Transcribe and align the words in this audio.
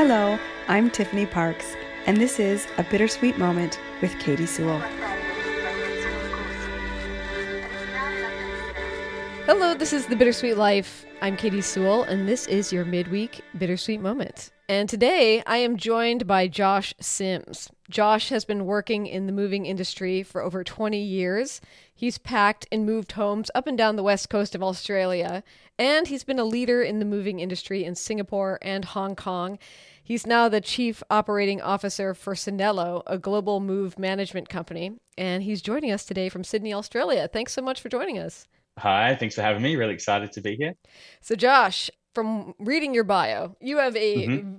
Hello, 0.00 0.38
I'm 0.68 0.90
Tiffany 0.90 1.26
Parks, 1.26 1.74
and 2.06 2.18
this 2.18 2.38
is 2.38 2.68
A 2.78 2.84
Bittersweet 2.84 3.36
Moment 3.36 3.80
with 4.00 4.16
Katie 4.20 4.46
Sewell. 4.46 4.80
This 9.78 9.92
is 9.92 10.06
The 10.06 10.16
Bittersweet 10.16 10.56
Life. 10.56 11.06
I'm 11.22 11.36
Katie 11.36 11.60
Sewell, 11.60 12.02
and 12.02 12.28
this 12.28 12.48
is 12.48 12.72
your 12.72 12.84
midweek 12.84 13.42
Bittersweet 13.56 14.00
Moment. 14.00 14.50
And 14.68 14.88
today 14.88 15.40
I 15.46 15.58
am 15.58 15.76
joined 15.76 16.26
by 16.26 16.48
Josh 16.48 16.92
Sims. 17.00 17.70
Josh 17.88 18.30
has 18.30 18.44
been 18.44 18.66
working 18.66 19.06
in 19.06 19.26
the 19.26 19.32
moving 19.32 19.66
industry 19.66 20.24
for 20.24 20.42
over 20.42 20.64
20 20.64 21.00
years. 21.00 21.60
He's 21.94 22.18
packed 22.18 22.66
and 22.72 22.84
moved 22.84 23.12
homes 23.12 23.52
up 23.54 23.68
and 23.68 23.78
down 23.78 23.94
the 23.94 24.02
west 24.02 24.28
coast 24.28 24.56
of 24.56 24.64
Australia, 24.64 25.44
and 25.78 26.08
he's 26.08 26.24
been 26.24 26.40
a 26.40 26.44
leader 26.44 26.82
in 26.82 26.98
the 26.98 27.04
moving 27.04 27.38
industry 27.38 27.84
in 27.84 27.94
Singapore 27.94 28.58
and 28.60 28.84
Hong 28.84 29.14
Kong. 29.14 29.60
He's 30.02 30.26
now 30.26 30.48
the 30.48 30.60
chief 30.60 31.04
operating 31.08 31.62
officer 31.62 32.14
for 32.14 32.34
Sanelo, 32.34 33.04
a 33.06 33.16
global 33.16 33.60
move 33.60 33.96
management 33.96 34.48
company, 34.48 34.98
and 35.16 35.44
he's 35.44 35.62
joining 35.62 35.92
us 35.92 36.04
today 36.04 36.28
from 36.28 36.42
Sydney, 36.42 36.74
Australia. 36.74 37.28
Thanks 37.32 37.52
so 37.52 37.62
much 37.62 37.80
for 37.80 37.88
joining 37.88 38.18
us. 38.18 38.48
Hi, 38.78 39.14
thanks 39.16 39.34
for 39.34 39.42
having 39.42 39.62
me. 39.62 39.76
Really 39.76 39.94
excited 39.94 40.32
to 40.32 40.40
be 40.40 40.56
here. 40.56 40.74
So, 41.20 41.34
Josh, 41.34 41.90
from 42.14 42.54
reading 42.58 42.94
your 42.94 43.04
bio, 43.04 43.56
you 43.60 43.78
have 43.78 43.96
a 43.96 44.26
mm-hmm. 44.26 44.56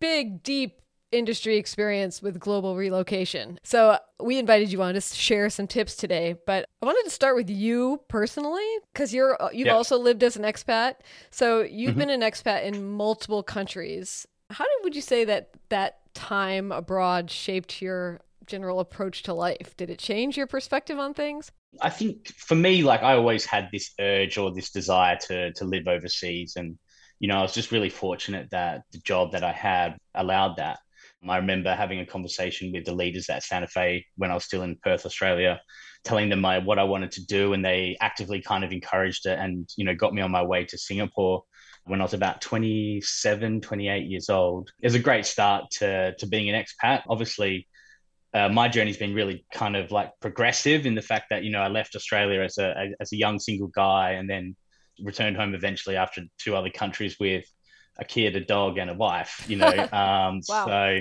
big, 0.00 0.42
deep 0.42 0.80
industry 1.12 1.56
experience 1.56 2.20
with 2.20 2.38
global 2.38 2.76
relocation. 2.76 3.58
So 3.62 3.98
we 4.20 4.38
invited 4.38 4.72
you 4.72 4.82
on 4.82 4.94
to 4.94 5.00
share 5.00 5.48
some 5.50 5.66
tips 5.66 5.96
today, 5.96 6.34
but 6.46 6.66
I 6.82 6.86
wanted 6.86 7.04
to 7.04 7.10
start 7.10 7.36
with 7.36 7.48
you 7.48 8.00
personally 8.08 8.66
because 8.92 9.14
you're 9.14 9.38
you've 9.52 9.66
yep. 9.66 9.76
also 9.76 9.98
lived 9.98 10.22
as 10.22 10.36
an 10.36 10.42
expat. 10.42 10.96
So 11.30 11.62
you've 11.62 11.90
mm-hmm. 11.90 12.00
been 12.00 12.10
an 12.10 12.20
expat 12.20 12.64
in 12.64 12.90
multiple 12.90 13.42
countries. 13.42 14.26
How 14.50 14.64
did, 14.64 14.84
would 14.84 14.96
you 14.96 15.02
say 15.02 15.24
that 15.24 15.50
that 15.68 15.98
time 16.14 16.72
abroad 16.72 17.30
shaped 17.30 17.80
your 17.80 18.20
general 18.46 18.80
approach 18.80 19.22
to 19.24 19.34
life? 19.34 19.76
Did 19.76 19.90
it 19.90 19.98
change 19.98 20.36
your 20.36 20.46
perspective 20.46 20.98
on 20.98 21.14
things? 21.14 21.50
I 21.80 21.90
think 21.90 22.28
for 22.28 22.54
me, 22.54 22.82
like 22.82 23.02
I 23.02 23.14
always 23.14 23.44
had 23.44 23.68
this 23.72 23.92
urge 24.00 24.38
or 24.38 24.52
this 24.52 24.70
desire 24.70 25.16
to 25.28 25.52
to 25.52 25.64
live 25.64 25.88
overseas, 25.88 26.54
and 26.56 26.78
you 27.18 27.28
know, 27.28 27.38
I 27.38 27.42
was 27.42 27.54
just 27.54 27.72
really 27.72 27.90
fortunate 27.90 28.48
that 28.50 28.82
the 28.92 28.98
job 28.98 29.32
that 29.32 29.44
I 29.44 29.52
had 29.52 29.96
allowed 30.14 30.56
that. 30.56 30.78
I 31.28 31.38
remember 31.38 31.74
having 31.74 31.98
a 31.98 32.06
conversation 32.06 32.70
with 32.72 32.84
the 32.84 32.94
leaders 32.94 33.28
at 33.28 33.42
Santa 33.42 33.66
Fe 33.66 34.04
when 34.16 34.30
I 34.30 34.34
was 34.34 34.44
still 34.44 34.62
in 34.62 34.76
Perth, 34.76 35.06
Australia, 35.06 35.60
telling 36.04 36.28
them 36.28 36.40
my 36.40 36.58
what 36.58 36.78
I 36.78 36.84
wanted 36.84 37.10
to 37.12 37.26
do, 37.26 37.52
and 37.52 37.64
they 37.64 37.96
actively 38.00 38.40
kind 38.40 38.62
of 38.64 38.72
encouraged 38.72 39.26
it 39.26 39.38
and 39.38 39.68
you 39.76 39.84
know 39.84 39.94
got 39.94 40.14
me 40.14 40.22
on 40.22 40.30
my 40.30 40.42
way 40.42 40.64
to 40.66 40.78
Singapore 40.78 41.42
when 41.86 42.00
I 42.00 42.04
was 42.04 42.14
about 42.14 42.40
27, 42.40 43.60
28 43.60 44.06
years 44.06 44.28
old. 44.28 44.70
It 44.80 44.86
was 44.86 44.94
a 44.94 45.00
great 45.00 45.24
start 45.24 45.70
to, 45.72 46.14
to 46.16 46.26
being 46.26 46.50
an 46.50 46.60
expat. 46.60 47.02
Obviously, 47.08 47.68
uh, 48.36 48.48
my 48.50 48.68
journey's 48.68 48.98
been 48.98 49.14
really 49.14 49.46
kind 49.50 49.76
of 49.76 49.90
like 49.90 50.12
progressive 50.20 50.84
in 50.84 50.94
the 50.94 51.00
fact 51.00 51.26
that, 51.30 51.42
you 51.42 51.50
know, 51.50 51.60
I 51.60 51.68
left 51.68 51.96
Australia 51.96 52.42
as 52.42 52.58
a, 52.58 52.92
as 53.00 53.10
a 53.12 53.16
young 53.16 53.38
single 53.38 53.68
guy 53.68 54.12
and 54.12 54.28
then 54.28 54.54
returned 55.02 55.36
home 55.36 55.54
eventually 55.54 55.96
after 55.96 56.22
two 56.38 56.54
other 56.54 56.68
countries 56.68 57.16
with 57.18 57.46
a 57.98 58.04
kid, 58.04 58.36
a 58.36 58.44
dog, 58.44 58.76
and 58.76 58.90
a 58.90 58.94
wife, 58.94 59.44
you 59.48 59.56
know. 59.56 59.70
Um, 59.92 60.42
wow. 60.48 60.66
So, 60.66 61.00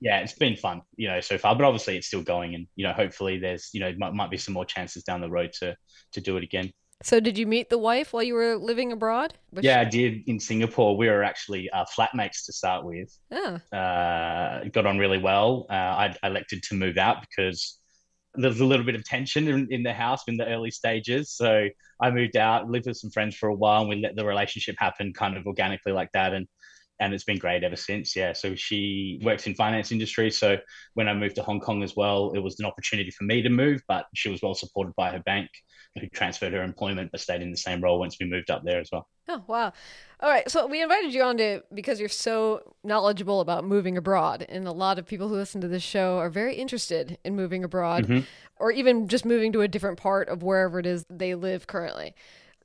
yeah, 0.00 0.20
it's 0.20 0.34
been 0.34 0.56
fun, 0.56 0.82
you 0.96 1.08
know, 1.08 1.20
so 1.20 1.38
far. 1.38 1.56
But 1.56 1.64
obviously, 1.64 1.96
it's 1.96 2.08
still 2.08 2.22
going, 2.22 2.54
and 2.54 2.66
you 2.76 2.86
know, 2.86 2.92
hopefully, 2.92 3.38
there's 3.38 3.70
you 3.72 3.80
know 3.80 3.94
might, 3.96 4.12
might 4.12 4.30
be 4.30 4.36
some 4.36 4.52
more 4.52 4.66
chances 4.66 5.02
down 5.04 5.22
the 5.22 5.30
road 5.30 5.52
to 5.60 5.74
to 6.12 6.20
do 6.20 6.36
it 6.36 6.44
again. 6.44 6.70
So, 7.04 7.20
did 7.20 7.36
you 7.36 7.46
meet 7.46 7.68
the 7.68 7.76
wife 7.76 8.14
while 8.14 8.22
you 8.22 8.32
were 8.32 8.56
living 8.56 8.90
abroad? 8.90 9.34
Was 9.52 9.62
yeah, 9.62 9.82
she... 9.82 9.86
I 9.86 9.90
did 9.90 10.22
in 10.26 10.40
Singapore. 10.40 10.96
We 10.96 11.06
were 11.08 11.22
actually 11.22 11.68
uh, 11.68 11.84
flatmates 11.94 12.46
to 12.46 12.52
start 12.54 12.82
with. 12.82 13.14
Oh. 13.30 13.60
Uh, 13.76 14.64
got 14.72 14.86
on 14.86 14.96
really 14.96 15.18
well. 15.18 15.66
Uh, 15.68 15.74
I, 15.74 16.16
I, 16.22 16.28
elected 16.28 16.62
to 16.62 16.74
move 16.74 16.96
out 16.96 17.18
because 17.20 17.78
there 18.36 18.48
was 18.48 18.60
a 18.60 18.64
little 18.64 18.86
bit 18.86 18.94
of 18.94 19.04
tension 19.04 19.48
in, 19.48 19.68
in, 19.70 19.82
the 19.82 19.92
house 19.92 20.22
in 20.28 20.38
the 20.38 20.46
early 20.46 20.70
stages. 20.70 21.30
So 21.30 21.68
I 22.00 22.10
moved 22.10 22.38
out, 22.38 22.70
lived 22.70 22.86
with 22.86 22.96
some 22.96 23.10
friends 23.10 23.36
for 23.36 23.50
a 23.50 23.54
while, 23.54 23.82
and 23.82 23.90
we 23.90 23.96
let 23.96 24.16
the 24.16 24.24
relationship 24.24 24.76
happen 24.78 25.12
kind 25.12 25.36
of 25.36 25.46
organically 25.46 25.92
like 25.92 26.10
that. 26.12 26.32
And 26.32 26.48
and 27.00 27.12
it's 27.12 27.24
been 27.24 27.38
great 27.38 27.64
ever 27.64 27.76
since. 27.76 28.14
Yeah. 28.14 28.32
So 28.32 28.54
she 28.54 29.20
works 29.22 29.46
in 29.46 29.54
finance 29.54 29.90
industry. 29.90 30.30
So 30.30 30.58
when 30.94 31.08
I 31.08 31.14
moved 31.14 31.34
to 31.36 31.42
Hong 31.42 31.60
Kong 31.60 31.82
as 31.82 31.96
well, 31.96 32.32
it 32.34 32.38
was 32.38 32.58
an 32.60 32.66
opportunity 32.66 33.10
for 33.10 33.24
me 33.24 33.42
to 33.42 33.48
move, 33.48 33.82
but 33.88 34.06
she 34.14 34.28
was 34.28 34.42
well 34.42 34.54
supported 34.54 34.94
by 34.94 35.10
her 35.10 35.20
bank 35.20 35.50
who 36.00 36.08
transferred 36.08 36.52
her 36.52 36.62
employment 36.62 37.10
but 37.12 37.20
stayed 37.20 37.40
in 37.40 37.50
the 37.50 37.56
same 37.56 37.80
role 37.80 37.98
once 37.98 38.16
we 38.18 38.26
moved 38.26 38.50
up 38.50 38.62
there 38.64 38.80
as 38.80 38.90
well. 38.92 39.08
Oh, 39.28 39.42
wow. 39.46 39.72
All 40.20 40.28
right. 40.28 40.48
So 40.50 40.66
we 40.66 40.82
invited 40.82 41.14
you 41.14 41.22
on 41.22 41.36
to 41.38 41.62
because 41.72 42.00
you're 42.00 42.08
so 42.08 42.74
knowledgeable 42.82 43.40
about 43.40 43.64
moving 43.64 43.96
abroad. 43.96 44.44
And 44.48 44.66
a 44.66 44.72
lot 44.72 44.98
of 44.98 45.06
people 45.06 45.28
who 45.28 45.34
listen 45.34 45.60
to 45.60 45.68
this 45.68 45.82
show 45.82 46.18
are 46.18 46.30
very 46.30 46.54
interested 46.54 47.18
in 47.24 47.36
moving 47.36 47.64
abroad 47.64 48.04
mm-hmm. 48.04 48.24
or 48.58 48.70
even 48.70 49.08
just 49.08 49.24
moving 49.24 49.52
to 49.52 49.62
a 49.62 49.68
different 49.68 49.98
part 49.98 50.28
of 50.28 50.42
wherever 50.42 50.78
it 50.78 50.86
is 50.86 51.06
they 51.08 51.34
live 51.34 51.66
currently. 51.66 52.14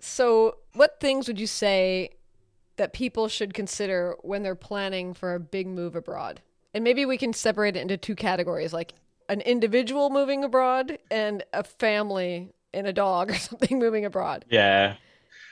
So, 0.02 0.58
what 0.74 1.00
things 1.02 1.28
would 1.28 1.40
you 1.40 1.48
say 1.48 2.12
that 2.80 2.94
people 2.94 3.28
should 3.28 3.54
consider 3.54 4.16
when 4.22 4.42
they're 4.42 4.56
planning 4.56 5.14
for 5.14 5.36
a 5.36 5.40
big 5.40 5.68
move 5.68 5.96
abroad? 5.96 6.42
And 6.74 6.84
maybe 6.84 7.06
we 7.06 7.18
can 7.18 7.34
separate 7.34 7.76
it 7.76 7.82
into 7.82 7.98
two 7.98 8.16
categories 8.16 8.74
like 8.74 8.94
an 9.28 9.42
individual 9.42 10.10
moving 10.10 10.44
abroad 10.44 10.98
and 11.12 11.44
a 11.54 11.64
family 11.64 12.54
and 12.74 12.88
a 12.88 12.94
dog 12.94 13.32
or 13.32 13.36
something 13.38 13.78
moving 13.78 14.06
abroad. 14.06 14.46
Yeah. 14.50 14.96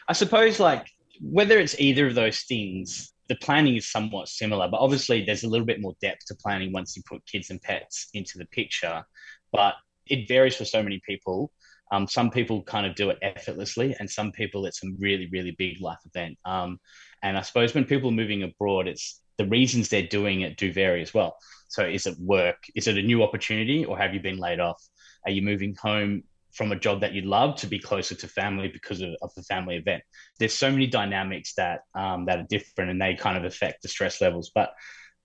I 0.08 0.14
suppose, 0.14 0.60
like, 0.60 0.88
whether 1.22 1.60
it's 1.60 1.80
either 1.80 2.08
of 2.08 2.16
those 2.16 2.42
things, 2.42 3.14
the 3.28 3.36
planning 3.36 3.76
is 3.76 3.92
somewhat 3.92 4.30
similar, 4.30 4.70
but 4.70 4.80
obviously 4.80 5.26
there's 5.26 5.44
a 5.44 5.50
little 5.50 5.66
bit 5.66 5.82
more 5.82 5.96
depth 6.02 6.26
to 6.28 6.36
planning 6.36 6.72
once 6.72 6.96
you 6.96 7.04
put 7.08 7.26
kids 7.26 7.50
and 7.50 7.62
pets 7.62 8.08
into 8.14 8.38
the 8.38 8.46
picture. 8.46 9.04
But 9.52 9.76
it 10.06 10.28
varies 10.28 10.56
for 10.56 10.66
so 10.66 10.82
many 10.82 11.02
people. 11.06 11.52
Um, 11.92 12.08
some 12.08 12.30
people 12.30 12.64
kind 12.64 12.86
of 12.86 12.96
do 12.96 13.10
it 13.10 13.18
effortlessly, 13.22 13.96
and 14.00 14.10
some 14.10 14.32
people 14.32 14.66
it's 14.66 14.84
a 14.84 14.88
really, 15.00 15.28
really 15.32 15.52
big 15.52 15.82
life 15.82 16.00
event. 16.06 16.38
Um, 16.46 16.80
and 17.24 17.38
I 17.38 17.42
suppose 17.42 17.74
when 17.74 17.86
people 17.86 18.10
are 18.10 18.14
moving 18.14 18.44
abroad, 18.44 18.88
it's 18.88 19.22
the 19.38 19.46
reasons 19.46 19.90
they're 19.90 20.04
doing 20.04 20.42
it 20.42 20.58
do 20.58 20.74
vary 20.74 21.02
as 21.02 21.14
well. 21.14 21.38
So 21.68 21.86
is 21.86 22.06
it 22.06 22.18
work? 22.20 22.58
Is 22.76 22.88
it 22.88 22.98
a 22.98 23.02
new 23.02 23.24
opportunity 23.24 23.86
or 23.86 23.98
have 23.98 24.14
you 24.14 24.20
been 24.20 24.38
laid 24.38 24.60
off? 24.60 24.82
Are 25.26 25.32
you 25.32 25.42
moving 25.42 25.76
home 25.76 26.24
from 26.54 26.72
a 26.72 26.76
job 26.76 27.02
that 27.02 27.14
you 27.14 27.22
love 27.22 27.56
to 27.58 27.68
be 27.68 27.78
closer 27.78 28.16
to 28.16 28.28
family 28.28 28.68
because 28.68 29.02
of, 29.02 29.16
of 29.22 29.34
the 29.36 29.44
family 29.44 29.76
event? 29.76 30.04
There's 30.40 30.54
so 30.54 30.72
many 30.72 30.88
dynamics 30.88 31.54
that 31.56 31.82
um, 31.94 32.26
that 32.26 32.40
are 32.40 32.48
different 32.50 32.92
and 32.92 33.02
they 33.02 33.16
kind 33.16 33.38
of 33.38 33.44
affect 33.44 33.82
the 33.82 33.90
stress 33.90 34.22
levels. 34.22 34.52
But 34.54 34.74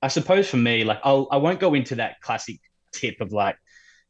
I 0.02 0.08
suppose 0.08 0.48
for 0.48 0.56
me, 0.56 0.84
like 0.84 1.00
I'll, 1.04 1.28
I 1.30 1.36
won't 1.36 1.60
go 1.60 1.74
into 1.74 1.94
that 1.96 2.20
classic 2.20 2.58
tip 2.92 3.20
of 3.20 3.32
like 3.32 3.56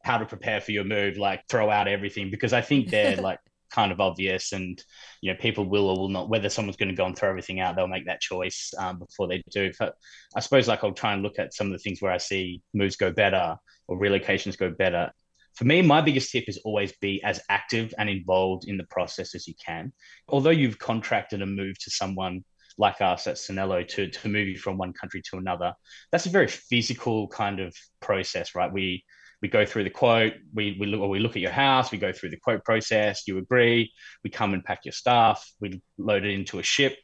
how 0.03 0.17
to 0.17 0.25
prepare 0.25 0.61
for 0.61 0.71
your 0.71 0.83
move, 0.83 1.17
like 1.17 1.43
throw 1.49 1.69
out 1.69 1.87
everything 1.87 2.29
because 2.29 2.53
I 2.53 2.61
think 2.61 2.89
they're 2.89 3.15
like 3.21 3.39
kind 3.73 3.91
of 3.91 3.99
obvious 3.99 4.51
and 4.51 4.83
you 5.21 5.31
know 5.31 5.39
people 5.39 5.65
will 5.65 5.89
or 5.89 5.97
will 5.97 6.09
not 6.09 6.29
whether 6.29 6.47
someone's 6.47 6.77
going 6.77 6.89
to 6.89 6.95
go 6.95 7.07
and 7.07 7.17
throw 7.17 7.27
everything 7.27 7.59
out 7.59 7.75
they'll 7.75 7.87
make 7.87 8.05
that 8.05 8.21
choice 8.21 8.71
um, 8.77 8.99
before 8.99 9.27
they 9.27 9.41
do 9.49 9.71
but 9.79 9.95
i 10.35 10.39
suppose 10.39 10.67
like 10.67 10.83
i'll 10.83 10.91
try 10.91 11.11
and 11.11 11.23
look 11.23 11.39
at 11.39 11.55
some 11.55 11.65
of 11.65 11.73
the 11.73 11.79
things 11.79 11.99
where 11.99 12.11
i 12.11 12.17
see 12.17 12.61
moves 12.75 12.95
go 12.95 13.11
better 13.11 13.55
or 13.87 13.99
relocations 13.99 14.55
go 14.55 14.69
better 14.69 15.11
for 15.55 15.65
me 15.65 15.81
my 15.81 16.01
biggest 16.01 16.31
tip 16.31 16.43
is 16.47 16.61
always 16.63 16.91
be 17.01 17.19
as 17.23 17.41
active 17.49 17.95
and 17.97 18.11
involved 18.11 18.65
in 18.67 18.77
the 18.77 18.85
process 18.91 19.33
as 19.33 19.47
you 19.47 19.55
can 19.65 19.91
although 20.27 20.51
you've 20.51 20.77
contracted 20.77 21.41
a 21.41 21.45
move 21.45 21.75
to 21.79 21.89
someone 21.89 22.43
like 22.77 23.01
us 23.01 23.27
at 23.27 23.35
Sanelo 23.35 23.87
to, 23.87 24.09
to 24.09 24.29
move 24.29 24.47
you 24.47 24.57
from 24.57 24.79
one 24.79 24.93
country 24.93 25.21
to 25.29 25.37
another. 25.37 25.73
That's 26.11 26.25
a 26.25 26.31
very 26.31 26.47
physical 26.47 27.27
kind 27.27 27.59
of 27.59 27.75
process, 27.99 28.55
right? 28.55 28.73
We 28.73 29.03
we 29.43 29.49
go 29.49 29.65
through 29.65 29.83
the 29.83 29.89
quote, 29.89 30.33
we, 30.53 30.77
we, 30.79 30.87
look, 30.87 31.07
we 31.09 31.19
look 31.19 31.35
at 31.35 31.41
your 31.41 31.51
house, 31.51 31.91
we 31.91 31.97
go 31.97 32.13
through 32.13 32.29
the 32.29 32.37
quote 32.37 32.63
process, 32.63 33.27
you 33.27 33.37
agree, 33.37 33.91
we 34.23 34.29
come 34.29 34.53
and 34.53 34.63
pack 34.63 34.85
your 34.85 34.93
stuff, 34.93 35.51
we 35.59 35.81
load 35.97 36.23
it 36.23 36.31
into 36.31 36.59
a 36.59 36.63
ship, 36.63 36.97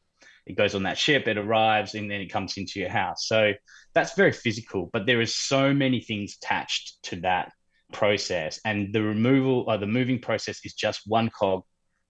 it 0.45 0.55
goes 0.55 0.73
on 0.73 0.83
that 0.83 0.97
ship, 0.97 1.27
it 1.27 1.37
arrives, 1.37 1.95
and 1.95 2.09
then 2.09 2.21
it 2.21 2.31
comes 2.31 2.55
into 2.55 2.79
your 2.79 2.87
house. 2.87 3.27
So 3.27 3.51
that's 3.93 4.15
very 4.15 4.31
physical, 4.31 4.89
but 4.93 5.05
there 5.05 5.19
is 5.19 5.35
so 5.35 5.73
many 5.73 5.99
things 5.99 6.37
attached 6.41 7.03
to 7.03 7.17
that 7.17 7.51
process. 7.91 8.61
And 8.63 8.93
the 8.93 9.03
removal 9.03 9.65
or 9.67 9.77
the 9.77 9.85
moving 9.85 10.19
process 10.19 10.61
is 10.63 10.73
just 10.73 11.01
one 11.05 11.29
cog 11.29 11.63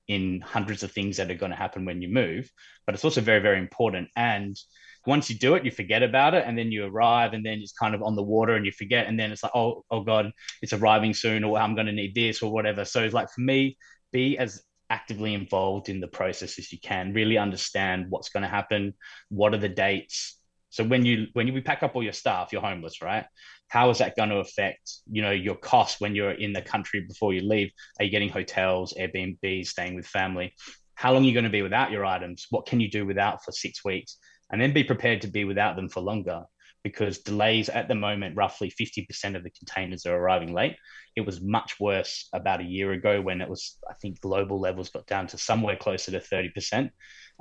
in 0.07 0.41
hundreds 0.41 0.83
of 0.83 0.91
things 0.91 1.17
that 1.17 1.31
are 1.31 1.35
going 1.35 1.51
to 1.51 1.57
happen 1.57 1.85
when 1.85 2.03
you 2.03 2.07
move, 2.07 2.51
but 2.85 2.93
it's 2.93 3.03
also 3.03 3.21
very, 3.21 3.39
very 3.39 3.57
important. 3.57 4.09
And 4.15 4.55
once 5.09 5.29
you 5.29 5.35
do 5.37 5.55
it, 5.55 5.65
you 5.65 5.71
forget 5.71 6.03
about 6.03 6.33
it, 6.33 6.43
and 6.45 6.57
then 6.57 6.71
you 6.71 6.85
arrive, 6.85 7.33
and 7.33 7.45
then 7.45 7.59
it's 7.59 7.73
kind 7.73 7.95
of 7.95 8.01
on 8.03 8.15
the 8.15 8.23
water, 8.23 8.53
and 8.53 8.65
you 8.65 8.71
forget, 8.71 9.07
and 9.07 9.19
then 9.19 9.31
it's 9.31 9.43
like, 9.43 9.55
oh, 9.55 9.83
oh 9.91 10.01
God, 10.01 10.31
it's 10.61 10.71
arriving 10.71 11.13
soon, 11.13 11.43
or 11.43 11.57
I'm 11.57 11.75
going 11.75 11.87
to 11.87 11.93
need 11.93 12.15
this, 12.15 12.41
or 12.41 12.51
whatever. 12.51 12.85
So 12.85 13.03
it's 13.03 13.13
like 13.13 13.29
for 13.29 13.41
me, 13.41 13.77
be 14.11 14.37
as 14.37 14.61
actively 14.89 15.33
involved 15.33 15.89
in 15.89 15.99
the 15.99 16.07
process 16.07 16.57
as 16.57 16.71
you 16.71 16.79
can. 16.79 17.13
Really 17.13 17.37
understand 17.37 18.05
what's 18.09 18.29
going 18.29 18.43
to 18.43 18.49
happen. 18.49 18.93
What 19.29 19.53
are 19.53 19.57
the 19.57 19.69
dates? 19.69 20.37
So 20.69 20.83
when 20.83 21.05
you 21.05 21.27
when 21.33 21.47
you 21.47 21.61
pack 21.61 21.81
up 21.83 21.95
all 21.95 22.03
your 22.03 22.13
stuff, 22.13 22.49
you're 22.51 22.61
homeless, 22.61 23.01
right? 23.01 23.25
How 23.67 23.89
is 23.89 23.99
that 23.99 24.15
going 24.15 24.29
to 24.29 24.37
affect 24.37 24.91
you 25.11 25.21
know 25.21 25.31
your 25.31 25.55
costs 25.55 25.99
when 25.99 26.15
you're 26.15 26.31
in 26.31 26.53
the 26.53 26.61
country 26.61 27.01
before 27.01 27.33
you 27.33 27.41
leave? 27.41 27.71
Are 27.97 28.05
you 28.05 28.11
getting 28.11 28.29
hotels, 28.29 28.93
Airbnb, 28.99 29.65
staying 29.65 29.95
with 29.95 30.05
family? 30.05 30.53
How 30.93 31.13
long 31.13 31.23
are 31.23 31.27
you 31.27 31.33
going 31.33 31.45
to 31.45 31.49
be 31.49 31.61
without 31.61 31.91
your 31.91 32.05
items? 32.05 32.45
What 32.49 32.67
can 32.67 32.79
you 32.79 32.89
do 32.91 33.05
without 33.05 33.43
for 33.43 33.51
six 33.51 33.83
weeks? 33.83 34.17
And 34.51 34.61
then 34.61 34.73
be 34.73 34.83
prepared 34.83 35.21
to 35.21 35.27
be 35.27 35.43
without 35.43 35.75
them 35.75 35.89
for 35.89 36.01
longer. 36.01 36.43
because 36.83 37.19
delays 37.19 37.67
at 37.69 37.87
the 37.87 37.95
moment, 37.95 38.37
roughly 38.37 38.71
50% 38.71 39.35
of 39.35 39.43
the 39.43 39.49
containers 39.49 40.05
are 40.05 40.15
arriving 40.15 40.53
late. 40.53 40.77
It 41.15 41.25
was 41.25 41.41
much 41.41 41.79
worse 41.79 42.29
about 42.31 42.61
a 42.61 42.65
year 42.65 42.93
ago 42.93 43.21
when 43.21 43.41
it 43.41 43.49
was, 43.49 43.77
I 43.89 43.93
think, 44.01 44.21
global 44.21 44.59
levels 44.59 44.89
got 44.89 45.05
down 45.05 45.27
to 45.27 45.37
somewhere 45.37 45.75
closer 45.75 46.11
to 46.11 46.19
30%. 46.21 46.89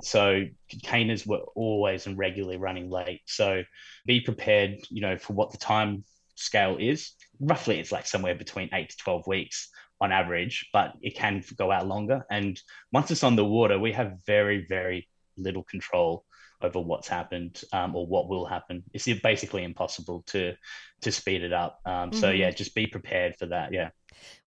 So 0.01 0.43
containers 0.69 1.25
were 1.25 1.43
always 1.55 2.05
and 2.05 2.17
regularly 2.17 2.57
running 2.57 2.89
late. 2.89 3.21
So 3.27 3.63
be 4.05 4.21
prepared, 4.21 4.79
you 4.89 5.01
know, 5.01 5.17
for 5.17 5.33
what 5.33 5.51
the 5.51 5.57
time 5.57 6.03
scale 6.35 6.77
is. 6.79 7.13
Roughly, 7.39 7.79
it's 7.79 7.91
like 7.91 8.07
somewhere 8.07 8.35
between 8.35 8.69
eight 8.73 8.89
to 8.89 8.97
12 8.97 9.27
weeks 9.27 9.69
on 10.01 10.11
average, 10.11 10.67
but 10.71 10.93
it 11.01 11.15
can 11.15 11.43
go 11.57 11.71
out 11.71 11.87
longer. 11.87 12.25
And 12.31 12.59
once 12.91 13.11
it's 13.11 13.23
on 13.23 13.35
the 13.35 13.45
water, 13.45 13.77
we 13.77 13.91
have 13.93 14.17
very, 14.25 14.65
very 14.67 15.07
little 15.39 15.63
control 15.63 16.25
over 16.61 16.79
what's 16.79 17.07
happened 17.07 17.61
um, 17.73 17.95
or 17.95 18.05
what 18.05 18.27
will 18.27 18.45
happen. 18.45 18.83
It's 18.93 19.07
basically 19.21 19.63
impossible 19.63 20.23
to 20.27 20.53
to 21.01 21.11
speed 21.11 21.43
it 21.43 21.53
up. 21.53 21.79
Um, 21.85 22.11
so 22.11 22.27
mm-hmm. 22.27 22.41
yeah, 22.41 22.51
just 22.51 22.75
be 22.75 22.87
prepared 22.87 23.35
for 23.37 23.45
that. 23.47 23.73
Yeah. 23.73 23.89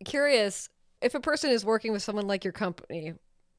Curious 0.04 0.68
if 1.00 1.14
a 1.14 1.20
person 1.20 1.50
is 1.50 1.64
working 1.64 1.92
with 1.92 2.02
someone 2.02 2.26
like 2.26 2.44
your 2.44 2.52
company. 2.52 3.14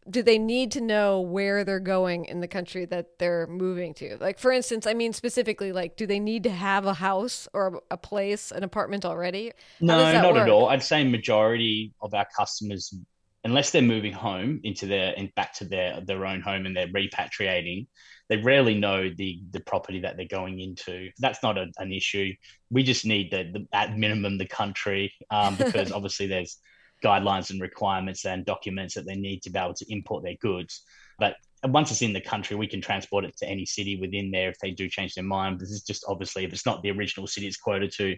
Do 0.09 0.21
they 0.21 0.37
need 0.37 0.73
to 0.73 0.81
know 0.81 1.21
where 1.21 1.63
they're 1.63 1.79
going 1.79 2.25
in 2.25 2.41
the 2.41 2.47
country 2.47 2.83
that 2.87 3.17
they're 3.19 3.47
moving 3.47 3.93
to? 3.95 4.17
Like, 4.19 4.37
for 4.37 4.51
instance, 4.51 4.85
I 4.85 4.93
mean 4.93 5.13
specifically, 5.13 5.71
like, 5.71 5.95
do 5.95 6.05
they 6.05 6.19
need 6.19 6.43
to 6.43 6.49
have 6.49 6.85
a 6.85 6.93
house 6.93 7.47
or 7.53 7.81
a 7.89 7.95
place, 7.95 8.51
an 8.51 8.63
apartment 8.63 9.05
already? 9.05 9.53
How 9.79 9.85
no, 9.85 10.11
not 10.11 10.33
work? 10.33 10.41
at 10.43 10.49
all. 10.49 10.67
I'd 10.67 10.83
say 10.83 11.05
majority 11.05 11.93
of 12.01 12.13
our 12.13 12.27
customers 12.37 12.93
unless 13.43 13.71
they're 13.71 13.81
moving 13.81 14.13
home 14.13 14.61
into 14.63 14.85
their 14.85 15.13
and 15.17 15.33
back 15.35 15.53
to 15.53 15.65
their 15.65 16.01
their 16.01 16.25
own 16.25 16.41
home 16.41 16.65
and 16.65 16.75
they're 16.75 16.87
repatriating, 16.87 17.87
they 18.29 18.37
rarely 18.37 18.75
know 18.75 19.09
the 19.15 19.41
the 19.51 19.59
property 19.61 19.99
that 20.01 20.17
they're 20.17 20.25
going 20.25 20.59
into. 20.59 21.09
That's 21.19 21.43
not 21.43 21.57
a, 21.57 21.67
an 21.77 21.91
issue. 21.91 22.33
We 22.69 22.83
just 22.83 23.05
need 23.05 23.31
the, 23.31 23.43
the 23.51 23.67
at 23.73 23.97
minimum 23.97 24.37
the 24.37 24.47
country 24.47 25.13
um, 25.29 25.55
because 25.55 25.91
obviously 25.93 26.27
there's 26.27 26.57
guidelines 27.03 27.49
and 27.49 27.61
requirements 27.61 28.25
and 28.25 28.45
documents 28.45 28.95
that 28.95 29.05
they 29.05 29.15
need 29.15 29.41
to 29.43 29.49
be 29.49 29.59
able 29.59 29.73
to 29.73 29.85
import 29.89 30.23
their 30.23 30.37
goods. 30.41 30.83
But 31.19 31.35
once 31.65 31.91
it's 31.91 32.01
in 32.01 32.13
the 32.13 32.21
country, 32.21 32.55
we 32.55 32.67
can 32.67 32.81
transport 32.81 33.25
it 33.25 33.37
to 33.37 33.47
any 33.47 33.65
city 33.65 33.97
within 33.99 34.31
there 34.31 34.49
if 34.49 34.59
they 34.59 34.71
do 34.71 34.89
change 34.89 35.15
their 35.15 35.23
mind. 35.23 35.59
This 35.59 35.71
is 35.71 35.83
just 35.83 36.05
obviously 36.07 36.43
if 36.45 36.53
it's 36.53 36.65
not 36.65 36.81
the 36.81 36.91
original 36.91 37.27
city 37.27 37.47
it's 37.47 37.57
quoted 37.57 37.91
to, 37.97 38.15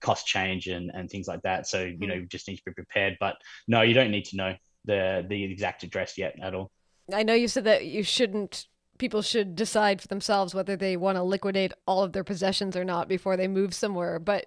cost 0.00 0.26
change 0.26 0.68
and, 0.68 0.90
and 0.94 1.10
things 1.10 1.26
like 1.26 1.42
that. 1.42 1.66
So, 1.66 1.82
you 1.84 2.06
know, 2.06 2.14
you 2.14 2.26
just 2.26 2.48
need 2.48 2.56
to 2.56 2.62
be 2.66 2.72
prepared. 2.72 3.16
But 3.20 3.36
no, 3.66 3.82
you 3.82 3.94
don't 3.94 4.10
need 4.10 4.24
to 4.26 4.36
know 4.36 4.54
the 4.88 5.24
the 5.28 5.44
exact 5.44 5.84
address 5.84 6.18
yet 6.18 6.34
at 6.42 6.54
all. 6.54 6.72
I 7.14 7.22
know 7.22 7.34
you 7.34 7.46
said 7.46 7.64
that 7.64 7.84
you 7.86 8.02
shouldn't 8.02 8.66
people 8.98 9.22
should 9.22 9.54
decide 9.54 10.00
for 10.00 10.08
themselves 10.08 10.54
whether 10.54 10.76
they 10.76 10.96
want 10.96 11.16
to 11.16 11.22
liquidate 11.22 11.72
all 11.86 12.02
of 12.02 12.12
their 12.12 12.24
possessions 12.24 12.76
or 12.76 12.84
not 12.84 13.06
before 13.06 13.36
they 13.36 13.46
move 13.46 13.72
somewhere, 13.72 14.18
but 14.18 14.46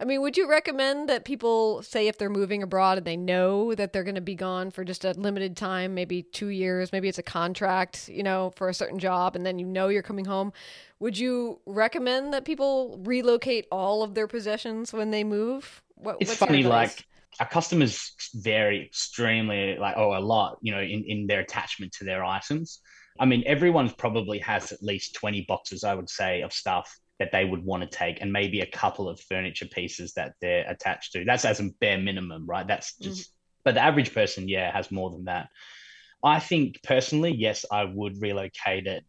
I 0.00 0.04
mean, 0.04 0.20
would 0.22 0.36
you 0.36 0.50
recommend 0.50 1.08
that 1.08 1.24
people 1.24 1.80
say 1.82 2.08
if 2.08 2.18
they're 2.18 2.28
moving 2.28 2.60
abroad 2.60 2.98
and 2.98 3.06
they 3.06 3.16
know 3.16 3.72
that 3.74 3.92
they're 3.92 4.02
going 4.02 4.16
to 4.16 4.20
be 4.20 4.34
gone 4.34 4.72
for 4.72 4.82
just 4.82 5.04
a 5.04 5.12
limited 5.12 5.56
time, 5.56 5.94
maybe 5.94 6.24
2 6.24 6.48
years, 6.48 6.90
maybe 6.90 7.08
it's 7.08 7.18
a 7.18 7.22
contract, 7.22 8.08
you 8.08 8.24
know, 8.24 8.52
for 8.56 8.68
a 8.68 8.74
certain 8.74 8.98
job 8.98 9.36
and 9.36 9.46
then 9.46 9.60
you 9.60 9.66
know 9.66 9.88
you're 9.88 10.02
coming 10.02 10.24
home, 10.24 10.52
would 10.98 11.16
you 11.16 11.60
recommend 11.66 12.34
that 12.34 12.44
people 12.44 12.98
relocate 13.04 13.66
all 13.70 14.02
of 14.02 14.14
their 14.14 14.26
possessions 14.26 14.92
when 14.92 15.12
they 15.12 15.22
move? 15.22 15.82
What, 15.94 16.16
it's 16.18 16.34
funny 16.34 16.64
like 16.64 17.06
our 17.40 17.48
customers 17.48 18.12
vary 18.34 18.84
extremely, 18.84 19.76
like 19.78 19.96
oh, 19.96 20.16
a 20.16 20.20
lot, 20.20 20.58
you 20.60 20.72
know, 20.72 20.80
in, 20.80 21.04
in 21.04 21.26
their 21.26 21.40
attachment 21.40 21.92
to 21.92 22.04
their 22.04 22.24
items. 22.24 22.80
I 23.18 23.26
mean, 23.26 23.42
everyone 23.46 23.90
probably 23.90 24.38
has 24.40 24.72
at 24.72 24.82
least 24.82 25.14
20 25.14 25.44
boxes, 25.46 25.84
I 25.84 25.94
would 25.94 26.08
say, 26.08 26.42
of 26.42 26.52
stuff 26.52 26.94
that 27.18 27.30
they 27.30 27.44
would 27.44 27.64
want 27.64 27.82
to 27.82 27.88
take, 27.88 28.20
and 28.20 28.32
maybe 28.32 28.60
a 28.60 28.66
couple 28.66 29.08
of 29.08 29.20
furniture 29.20 29.66
pieces 29.66 30.14
that 30.14 30.34
they're 30.40 30.68
attached 30.68 31.12
to. 31.12 31.24
That's 31.24 31.44
as 31.44 31.60
a 31.60 31.70
bare 31.80 31.98
minimum, 31.98 32.46
right? 32.46 32.66
That's 32.66 32.94
mm. 32.94 33.04
just, 33.04 33.30
mm. 33.30 33.32
but 33.64 33.74
the 33.74 33.82
average 33.82 34.14
person, 34.14 34.48
yeah, 34.48 34.72
has 34.72 34.90
more 34.90 35.10
than 35.10 35.24
that. 35.24 35.48
I 36.24 36.38
think 36.38 36.80
personally, 36.82 37.34
yes, 37.34 37.64
I 37.70 37.84
would 37.84 38.20
relocate 38.20 38.86
it 38.86 39.04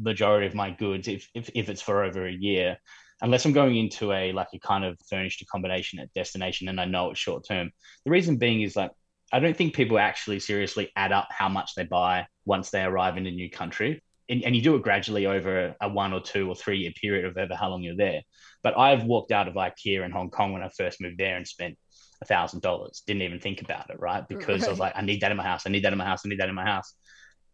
majority 0.00 0.46
of 0.46 0.54
my 0.54 0.70
goods 0.70 1.06
if, 1.06 1.28
if, 1.34 1.50
if 1.54 1.68
it's 1.68 1.82
for 1.82 2.02
over 2.02 2.26
a 2.26 2.32
year 2.32 2.78
unless 3.22 3.44
I'm 3.44 3.52
going 3.52 3.76
into 3.76 4.12
a 4.12 4.32
like 4.32 4.48
a 4.54 4.58
kind 4.58 4.84
of 4.84 4.98
furnished 5.08 5.42
accommodation 5.42 5.98
at 5.98 6.12
destination 6.12 6.68
and 6.68 6.80
I 6.80 6.84
know 6.84 7.10
it's 7.10 7.20
short 7.20 7.46
term. 7.46 7.70
The 8.04 8.10
reason 8.10 8.36
being 8.36 8.62
is 8.62 8.76
like 8.76 8.90
I 9.32 9.40
don't 9.40 9.56
think 9.56 9.74
people 9.74 9.98
actually 9.98 10.38
seriously 10.38 10.90
add 10.96 11.12
up 11.12 11.28
how 11.30 11.48
much 11.48 11.74
they 11.74 11.84
buy 11.84 12.26
once 12.44 12.70
they 12.70 12.82
arrive 12.82 13.16
in 13.16 13.26
a 13.26 13.30
new 13.30 13.50
country. 13.50 14.02
And, 14.28 14.42
and 14.44 14.56
you 14.56 14.62
do 14.62 14.74
it 14.76 14.82
gradually 14.82 15.26
over 15.26 15.74
a 15.80 15.88
one 15.88 16.12
or 16.12 16.20
two 16.20 16.48
or 16.48 16.54
three 16.54 16.78
year 16.78 16.92
period 17.00 17.24
of 17.24 17.36
ever 17.36 17.54
how 17.54 17.68
long 17.70 17.82
you're 17.82 17.96
there. 17.96 18.22
But 18.62 18.78
I've 18.78 19.04
walked 19.04 19.32
out 19.32 19.48
of 19.48 19.54
IKEA 19.54 20.04
in 20.04 20.10
Hong 20.10 20.30
Kong 20.30 20.52
when 20.52 20.62
I 20.62 20.68
first 20.76 21.00
moved 21.00 21.18
there 21.18 21.36
and 21.36 21.46
spent 21.46 21.76
a 22.22 22.24
thousand 22.24 22.62
dollars. 22.62 23.02
Didn't 23.06 23.22
even 23.22 23.38
think 23.38 23.62
about 23.62 23.90
it, 23.90 24.00
right? 24.00 24.26
Because 24.26 24.62
right. 24.62 24.68
I 24.68 24.70
was 24.70 24.78
like, 24.78 24.92
I 24.96 25.02
need 25.02 25.20
that 25.20 25.30
in 25.30 25.36
my 25.36 25.44
house. 25.44 25.62
I 25.66 25.70
need 25.70 25.84
that 25.84 25.92
in 25.92 25.98
my 25.98 26.04
house. 26.04 26.22
I 26.24 26.28
need 26.28 26.40
that 26.40 26.48
in 26.48 26.54
my 26.54 26.64
house. 26.64 26.94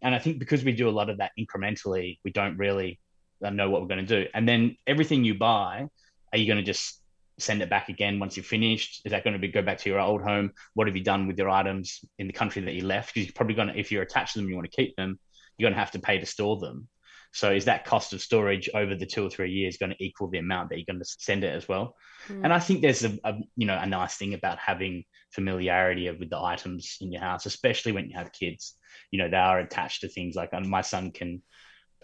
And 0.03 0.15
I 0.15 0.19
think 0.19 0.39
because 0.39 0.65
we 0.65 0.73
do 0.73 0.89
a 0.89 0.91
lot 0.91 1.11
of 1.11 1.19
that 1.19 1.33
incrementally, 1.39 2.19
we 2.25 2.33
don't 2.33 2.57
really 2.57 2.99
know 3.51 3.71
what 3.71 3.83
we're 3.83 3.89
going 3.89 4.07
to 4.07 4.23
do. 4.23 4.29
And 4.35 4.49
then 4.49 4.77
everything 4.87 5.25
you 5.25 5.35
buy, 5.35 5.89
are 6.33 6.39
you 6.39 6.47
going 6.47 6.59
to 6.59 6.65
just 6.65 7.01
send 7.39 7.63
it 7.63 7.71
back 7.71 7.89
again 7.89 8.19
once 8.19 8.37
you're 8.37 8.45
finished? 8.45 9.03
Is 9.05 9.13
that 9.13 9.25
going 9.25 9.35
to 9.35 9.41
be 9.41 9.49
go 9.49 9.63
back 9.63 9.79
to 9.79 9.91
your 9.91 10.01
old 10.01 10.23
home? 10.23 10.53
What 10.75 10.87
have 10.87 10.97
you 10.97 11.05
done 11.05 11.27
with 11.27 11.39
your 11.39 11.51
items 11.51 12.05
in 12.19 12.27
the 12.27 12.33
country 12.33 12.63
that 12.63 12.75
you 12.75 12.87
left? 12.87 13.13
Because 13.13 13.27
you're 13.27 13.35
probably 13.35 13.55
going 13.55 13.69
to, 13.69 13.79
if 13.79 13.91
you're 13.91 14.03
attached 14.03 14.35
to 14.35 14.41
them, 14.41 14.49
you 14.49 14.55
want 14.55 14.71
to 14.71 14.77
keep 14.77 14.97
them, 14.97 15.19
you're 15.57 15.67
going 15.67 15.75
to 15.75 15.81
have 15.81 15.91
to 15.93 15.99
pay 15.99 16.19
to 16.19 16.27
store 16.27 16.59
them. 16.59 16.89
So 17.35 17.51
is 17.51 17.65
that 17.65 17.87
cost 17.87 18.13
of 18.13 18.21
storage 18.21 18.69
over 18.75 18.95
the 18.95 19.07
two 19.07 19.27
or 19.27 19.31
three 19.31 19.51
years 19.51 19.79
going 19.79 19.91
to 19.91 20.05
equal 20.05 20.29
the 20.29 20.39
amount 20.39 20.69
that 20.69 20.77
you're 20.77 20.87
going 20.87 21.03
to 21.03 21.17
send 21.19 21.45
it 21.45 21.55
as 21.55 21.67
well? 21.67 21.97
Mm. 22.29 22.45
And 22.45 22.53
I 22.53 22.59
think 22.59 22.83
there's 22.83 23.05
a, 23.05 23.19
a, 23.25 23.35
you 23.57 23.67
know 23.67 23.79
a 23.79 23.87
nice 23.87 24.17
thing 24.17 24.35
about 24.35 24.59
having 24.59 25.05
familiarity 25.31 26.11
with 26.11 26.29
the 26.29 26.41
items 26.41 26.99
in 27.01 27.11
your 27.11 27.23
house, 27.23 27.47
especially 27.47 27.93
when 27.93 28.11
you 28.11 28.17
have 28.17 28.33
kids. 28.33 28.75
You 29.11 29.19
know 29.19 29.31
they 29.31 29.39
are 29.39 29.61
attached 29.61 30.03
to 30.03 30.09
things 30.09 30.35
like 30.35 30.53
my 30.53 30.83
son 30.83 31.11
can 31.11 31.43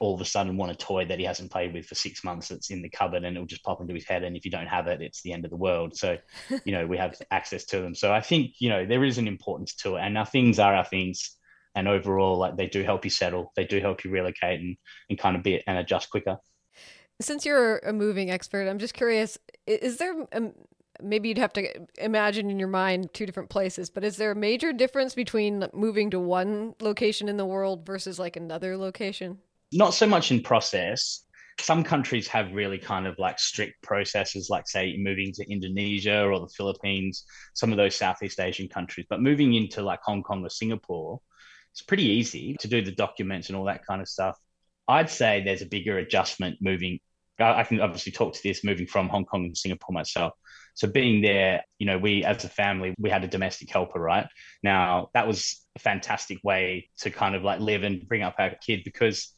all 0.00 0.14
of 0.14 0.20
a 0.20 0.24
sudden 0.24 0.56
want 0.56 0.72
a 0.72 0.74
toy 0.74 1.04
that 1.04 1.18
he 1.18 1.24
hasn't 1.24 1.50
played 1.50 1.72
with 1.72 1.86
for 1.86 1.94
six 1.94 2.24
months 2.24 2.48
that's 2.48 2.70
in 2.70 2.82
the 2.82 2.88
cupboard 2.88 3.24
and 3.24 3.36
it'll 3.36 3.46
just 3.46 3.64
pop 3.64 3.80
into 3.80 3.94
his 3.94 4.06
head 4.06 4.22
and 4.24 4.36
if 4.36 4.44
you 4.44 4.50
don't 4.50 4.66
have 4.66 4.86
it 4.86 5.00
it's 5.00 5.22
the 5.22 5.32
end 5.32 5.44
of 5.44 5.50
the 5.50 5.56
world. 5.56 5.96
So 5.96 6.16
you 6.64 6.72
know 6.72 6.86
we 6.86 6.96
have 6.96 7.16
access 7.30 7.64
to 7.66 7.80
them. 7.80 7.94
So 7.94 8.12
i 8.12 8.20
think 8.20 8.54
you 8.58 8.68
know 8.68 8.86
there 8.86 9.04
is 9.04 9.18
an 9.18 9.28
importance 9.28 9.74
to 9.76 9.96
it 9.96 10.00
and 10.00 10.16
our 10.16 10.26
things 10.26 10.58
are 10.58 10.74
our 10.74 10.84
things. 10.84 11.34
And 11.74 11.86
overall 11.86 12.38
like 12.38 12.56
they 12.56 12.66
do 12.66 12.82
help 12.82 13.04
you 13.04 13.10
settle 13.10 13.52
they 13.54 13.64
do 13.64 13.80
help 13.80 14.02
you 14.02 14.10
relocate 14.10 14.60
and, 14.60 14.76
and 15.10 15.18
kind 15.18 15.36
of 15.36 15.42
be 15.42 15.62
and 15.66 15.78
adjust 15.78 16.10
quicker. 16.10 16.38
Since 17.20 17.44
you're 17.46 17.78
a 17.78 17.92
moving 17.92 18.30
expert 18.30 18.68
i'm 18.68 18.78
just 18.78 18.94
curious 18.94 19.38
is 19.66 19.98
there 19.98 20.14
um, 20.32 20.52
maybe 21.02 21.28
you'd 21.28 21.38
have 21.38 21.52
to 21.52 21.86
imagine 21.98 22.50
in 22.50 22.58
your 22.58 22.68
mind 22.68 23.12
two 23.12 23.26
different 23.26 23.48
places 23.48 23.90
but 23.90 24.04
is 24.04 24.16
there 24.16 24.32
a 24.32 24.36
major 24.36 24.72
difference 24.72 25.14
between 25.14 25.66
moving 25.72 26.10
to 26.10 26.18
one 26.18 26.74
location 26.80 27.28
in 27.28 27.36
the 27.36 27.46
world 27.46 27.86
versus 27.86 28.18
like 28.18 28.36
another 28.36 28.76
location 28.76 29.38
not 29.72 29.94
so 29.94 30.06
much 30.06 30.30
in 30.30 30.42
process. 30.42 31.24
Some 31.60 31.82
countries 31.82 32.28
have 32.28 32.52
really 32.52 32.78
kind 32.78 33.06
of 33.06 33.18
like 33.18 33.38
strict 33.38 33.82
processes, 33.82 34.48
like 34.48 34.68
say 34.68 34.96
moving 34.96 35.32
to 35.32 35.50
Indonesia 35.50 36.24
or 36.24 36.40
the 36.40 36.52
Philippines, 36.56 37.24
some 37.54 37.72
of 37.72 37.76
those 37.76 37.96
Southeast 37.96 38.38
Asian 38.38 38.68
countries. 38.68 39.06
But 39.10 39.20
moving 39.20 39.54
into 39.54 39.82
like 39.82 40.00
Hong 40.04 40.22
Kong 40.22 40.44
or 40.44 40.50
Singapore, 40.50 41.20
it's 41.72 41.82
pretty 41.82 42.04
easy 42.04 42.56
to 42.60 42.68
do 42.68 42.82
the 42.82 42.92
documents 42.92 43.48
and 43.48 43.56
all 43.56 43.64
that 43.64 43.84
kind 43.84 44.00
of 44.00 44.08
stuff. 44.08 44.38
I'd 44.86 45.10
say 45.10 45.42
there's 45.42 45.62
a 45.62 45.66
bigger 45.66 45.98
adjustment 45.98 46.58
moving. 46.60 47.00
I 47.40 47.62
can 47.62 47.80
obviously 47.80 48.12
talk 48.12 48.34
to 48.34 48.42
this 48.42 48.64
moving 48.64 48.86
from 48.86 49.08
Hong 49.08 49.24
Kong 49.24 49.44
and 49.44 49.56
Singapore 49.56 49.92
myself. 49.92 50.32
So 50.74 50.88
being 50.88 51.22
there, 51.22 51.62
you 51.78 51.86
know, 51.86 51.98
we 51.98 52.24
as 52.24 52.44
a 52.44 52.48
family, 52.48 52.94
we 52.98 53.10
had 53.10 53.24
a 53.24 53.28
domestic 53.28 53.70
helper, 53.70 54.00
right? 54.00 54.26
Now 54.62 55.10
that 55.14 55.26
was 55.26 55.64
a 55.76 55.78
fantastic 55.80 56.38
way 56.42 56.88
to 56.98 57.10
kind 57.10 57.34
of 57.34 57.42
like 57.42 57.60
live 57.60 57.82
and 57.82 58.06
bring 58.08 58.22
up 58.22 58.36
our 58.38 58.54
kid 58.64 58.82
because 58.84 59.34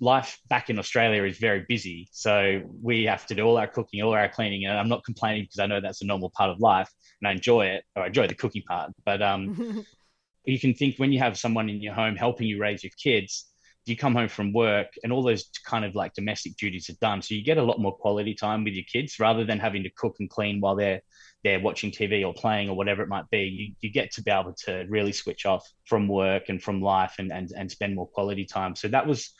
life 0.00 0.38
back 0.48 0.68
in 0.68 0.78
Australia 0.78 1.24
is 1.24 1.38
very 1.38 1.64
busy. 1.68 2.08
So 2.12 2.60
we 2.82 3.04
have 3.04 3.26
to 3.26 3.34
do 3.34 3.44
all 3.44 3.56
our 3.56 3.66
cooking, 3.66 4.02
all 4.02 4.12
our 4.12 4.28
cleaning. 4.28 4.66
And 4.66 4.78
I'm 4.78 4.88
not 4.88 5.04
complaining 5.04 5.44
because 5.44 5.58
I 5.58 5.66
know 5.66 5.80
that's 5.80 6.02
a 6.02 6.06
normal 6.06 6.30
part 6.30 6.50
of 6.50 6.60
life 6.60 6.90
and 7.20 7.28
I 7.28 7.32
enjoy 7.32 7.66
it 7.66 7.84
or 7.94 8.02
I 8.02 8.08
enjoy 8.08 8.26
the 8.26 8.34
cooking 8.34 8.62
part. 8.68 8.92
But 9.04 9.22
um, 9.22 9.86
you 10.44 10.60
can 10.60 10.74
think 10.74 10.96
when 10.98 11.12
you 11.12 11.18
have 11.20 11.38
someone 11.38 11.68
in 11.68 11.80
your 11.80 11.94
home 11.94 12.16
helping 12.16 12.46
you 12.46 12.60
raise 12.60 12.82
your 12.84 12.92
kids, 13.02 13.46
you 13.86 13.96
come 13.96 14.14
home 14.14 14.28
from 14.28 14.52
work 14.52 14.88
and 15.02 15.12
all 15.12 15.22
those 15.22 15.48
kind 15.64 15.84
of 15.84 15.94
like 15.94 16.12
domestic 16.14 16.56
duties 16.56 16.90
are 16.90 16.96
done. 17.00 17.22
So 17.22 17.34
you 17.34 17.44
get 17.44 17.58
a 17.58 17.62
lot 17.62 17.80
more 17.80 17.96
quality 17.96 18.34
time 18.34 18.64
with 18.64 18.74
your 18.74 18.84
kids 18.90 19.18
rather 19.20 19.44
than 19.44 19.58
having 19.58 19.84
to 19.84 19.90
cook 19.90 20.16
and 20.18 20.28
clean 20.28 20.60
while 20.60 20.76
they're 20.76 21.00
they're 21.44 21.60
watching 21.60 21.92
TV 21.92 22.26
or 22.26 22.34
playing 22.34 22.68
or 22.68 22.76
whatever 22.76 23.02
it 23.02 23.08
might 23.08 23.30
be. 23.30 23.42
You, 23.42 23.74
you 23.80 23.92
get 23.92 24.10
to 24.12 24.22
be 24.22 24.32
able 24.32 24.54
to 24.64 24.84
really 24.88 25.12
switch 25.12 25.46
off 25.46 25.64
from 25.84 26.08
work 26.08 26.48
and 26.48 26.60
from 26.60 26.82
life 26.82 27.14
and, 27.18 27.30
and, 27.30 27.52
and 27.56 27.70
spend 27.70 27.94
more 27.94 28.08
quality 28.08 28.44
time. 28.44 28.74
So 28.74 28.88
that 28.88 29.06
was 29.06 29.32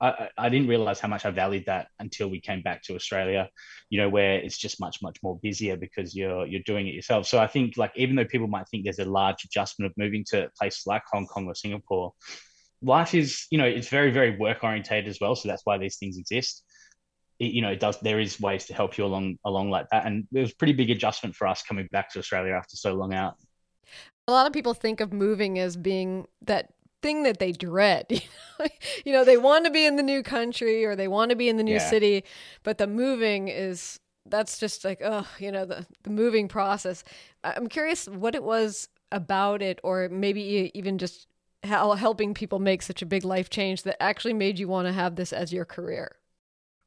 I, 0.00 0.28
I 0.36 0.48
didn't 0.48 0.68
realize 0.68 1.00
how 1.00 1.08
much 1.08 1.24
I 1.24 1.30
valued 1.30 1.66
that 1.66 1.88
until 1.98 2.28
we 2.28 2.40
came 2.40 2.62
back 2.62 2.82
to 2.84 2.94
Australia, 2.94 3.48
you 3.90 4.00
know, 4.00 4.08
where 4.08 4.34
it's 4.34 4.58
just 4.58 4.80
much, 4.80 4.98
much 5.02 5.18
more 5.22 5.38
busier 5.42 5.76
because 5.76 6.16
you're 6.16 6.46
you're 6.46 6.62
doing 6.62 6.88
it 6.88 6.94
yourself. 6.94 7.26
So 7.26 7.38
I 7.38 7.46
think 7.46 7.76
like 7.76 7.92
even 7.96 8.16
though 8.16 8.24
people 8.24 8.48
might 8.48 8.68
think 8.68 8.84
there's 8.84 8.98
a 8.98 9.04
large 9.04 9.44
adjustment 9.44 9.90
of 9.90 9.96
moving 9.96 10.24
to 10.30 10.50
places 10.58 10.86
like 10.86 11.02
Hong 11.10 11.26
Kong 11.26 11.46
or 11.46 11.54
Singapore, 11.54 12.12
life 12.82 13.14
is, 13.14 13.46
you 13.50 13.58
know, 13.58 13.64
it's 13.64 13.88
very, 13.88 14.10
very 14.10 14.36
work 14.36 14.62
orientated 14.62 15.08
as 15.08 15.18
well. 15.20 15.34
So 15.34 15.48
that's 15.48 15.62
why 15.64 15.78
these 15.78 15.96
things 15.96 16.18
exist. 16.18 16.62
it, 17.38 17.52
you 17.52 17.62
know, 17.62 17.70
it 17.70 17.80
does. 17.80 17.98
There 18.00 18.20
is 18.20 18.40
ways 18.40 18.66
to 18.66 18.74
help 18.74 18.98
you 18.98 19.04
along 19.04 19.38
along 19.44 19.70
like 19.70 19.86
that, 19.90 20.06
and 20.06 20.26
it 20.32 20.40
was 20.40 20.52
a 20.52 20.56
pretty 20.56 20.72
big 20.72 20.90
adjustment 20.90 21.34
for 21.34 21.46
us 21.46 21.62
coming 21.62 21.88
back 21.92 22.12
to 22.12 22.18
Australia 22.18 22.52
after 22.52 22.76
so 22.76 22.94
long 22.94 23.14
out. 23.14 23.34
A 24.26 24.32
lot 24.32 24.46
of 24.46 24.52
people 24.52 24.74
think 24.74 25.00
of 25.00 25.12
moving 25.12 25.58
as 25.58 25.76
being 25.76 26.26
that 26.42 26.72
thing 27.00 27.22
that 27.22 27.38
they 27.38 27.52
dread. 27.52 28.06
you 29.04 29.12
know, 29.12 29.24
they 29.24 29.36
want 29.36 29.64
to 29.64 29.70
be 29.70 29.86
in 29.86 29.96
the 29.96 30.02
new 30.02 30.22
country 30.22 30.84
or 30.84 30.96
they 30.96 31.08
want 31.08 31.30
to 31.30 31.36
be 31.36 31.48
in 31.48 31.56
the 31.56 31.62
new 31.62 31.74
yeah. 31.74 31.90
city, 31.90 32.24
but 32.62 32.78
the 32.78 32.86
moving 32.86 33.48
is 33.48 33.98
that's 34.26 34.58
just 34.58 34.84
like 34.84 35.00
oh, 35.02 35.26
you 35.38 35.50
know, 35.50 35.64
the 35.64 35.86
the 36.02 36.10
moving 36.10 36.48
process. 36.48 37.04
I'm 37.42 37.68
curious 37.68 38.06
what 38.06 38.34
it 38.34 38.42
was 38.42 38.88
about 39.10 39.62
it, 39.62 39.80
or 39.82 40.08
maybe 40.10 40.70
even 40.74 40.98
just 40.98 41.26
how 41.62 41.92
helping 41.92 42.34
people 42.34 42.58
make 42.58 42.82
such 42.82 43.02
a 43.02 43.06
big 43.06 43.24
life 43.24 43.50
change 43.50 43.82
that 43.82 44.02
actually 44.02 44.34
made 44.34 44.58
you 44.58 44.68
want 44.68 44.86
to 44.86 44.92
have 44.92 45.16
this 45.16 45.32
as 45.32 45.52
your 45.52 45.64
career. 45.64 46.16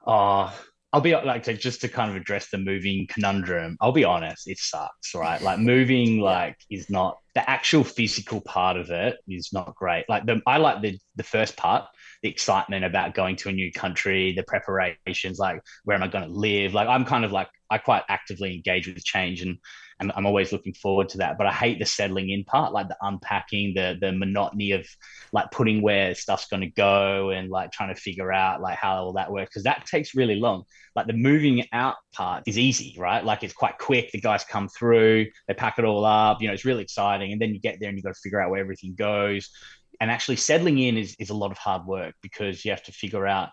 Oh, 0.05 0.53
I'll 0.93 1.01
be 1.01 1.13
like 1.13 1.43
to 1.43 1.53
just 1.53 1.81
to 1.81 1.87
kind 1.87 2.09
of 2.11 2.17
address 2.17 2.49
the 2.49 2.57
moving 2.57 3.07
conundrum. 3.07 3.77
I'll 3.79 3.93
be 3.93 4.03
honest, 4.03 4.49
it 4.49 4.57
sucks, 4.59 5.15
right? 5.15 5.41
Like 5.41 5.59
moving, 5.59 6.19
like 6.21 6.57
is 6.69 6.89
not 6.89 7.17
the 7.33 7.49
actual 7.49 7.83
physical 7.85 8.41
part 8.41 8.75
of 8.75 8.89
it 8.89 9.17
is 9.27 9.51
not 9.53 9.73
great. 9.75 10.05
Like 10.09 10.25
the 10.25 10.41
I 10.45 10.57
like 10.57 10.81
the 10.81 10.97
the 11.15 11.23
first 11.23 11.55
part, 11.55 11.85
the 12.23 12.29
excitement 12.29 12.83
about 12.83 13.13
going 13.13 13.37
to 13.37 13.49
a 13.49 13.53
new 13.53 13.71
country, 13.71 14.33
the 14.33 14.43
preparations, 14.43 15.39
like 15.39 15.61
where 15.85 15.95
am 15.95 16.03
I 16.03 16.07
going 16.07 16.27
to 16.27 16.33
live? 16.33 16.73
Like 16.73 16.89
I'm 16.89 17.05
kind 17.05 17.23
of 17.23 17.31
like 17.31 17.47
I 17.69 17.77
quite 17.77 18.03
actively 18.09 18.53
engage 18.53 18.87
with 18.87 19.01
change 19.03 19.41
and 19.41 19.57
and 20.01 20.11
I'm 20.15 20.25
always 20.25 20.51
looking 20.51 20.73
forward 20.73 21.09
to 21.09 21.19
that. 21.19 21.37
But 21.37 21.45
I 21.45 21.53
hate 21.53 21.77
the 21.79 21.85
settling 21.85 22.31
in 22.31 22.43
part, 22.43 22.73
like 22.73 22.87
the 22.87 22.97
unpacking, 23.01 23.73
the 23.75 23.97
the 24.01 24.11
monotony 24.11 24.71
of 24.71 24.85
like 25.31 25.51
putting 25.51 25.81
where 25.81 26.15
stuff's 26.15 26.47
going 26.47 26.61
to 26.61 26.67
go 26.71 27.29
and 27.29 27.49
like 27.49 27.71
trying 27.71 27.93
to 27.93 28.01
figure 28.01 28.31
out 28.31 28.61
like 28.61 28.77
how 28.77 28.97
all 28.97 29.13
that 29.13 29.31
works 29.31 29.51
because 29.51 29.63
that 29.63 29.85
takes 29.85 30.15
really 30.15 30.35
long. 30.35 30.63
Like 30.95 31.05
the 31.05 31.13
moving 31.13 31.65
out 31.71 31.95
part 32.13 32.43
is 32.47 32.57
easy, 32.57 32.95
right? 32.97 33.23
Like 33.23 33.43
it's 33.43 33.53
quite 33.53 33.77
quick. 33.77 34.11
The 34.11 34.19
guys 34.19 34.43
come 34.43 34.67
through, 34.67 35.27
they 35.47 35.53
pack 35.53 35.77
it 35.77 35.85
all 35.85 36.03
up. 36.03 36.41
You 36.41 36.47
know, 36.47 36.53
it's 36.53 36.65
really 36.65 36.83
exciting, 36.83 37.31
and 37.31 37.39
then 37.39 37.53
you 37.53 37.59
get 37.59 37.79
there 37.79 37.89
and 37.89 37.97
you 37.97 38.03
got 38.03 38.15
to 38.15 38.21
figure 38.21 38.41
out 38.41 38.49
where 38.49 38.59
everything 38.59 38.95
goes. 38.95 39.49
And 40.01 40.09
actually 40.09 40.37
settling 40.37 40.79
in 40.79 40.97
is 40.97 41.15
is 41.19 41.29
a 41.29 41.35
lot 41.35 41.51
of 41.51 41.59
hard 41.59 41.85
work 41.85 42.15
because 42.23 42.65
you 42.65 42.71
have 42.71 42.83
to 42.83 42.91
figure 42.91 43.27
out 43.27 43.49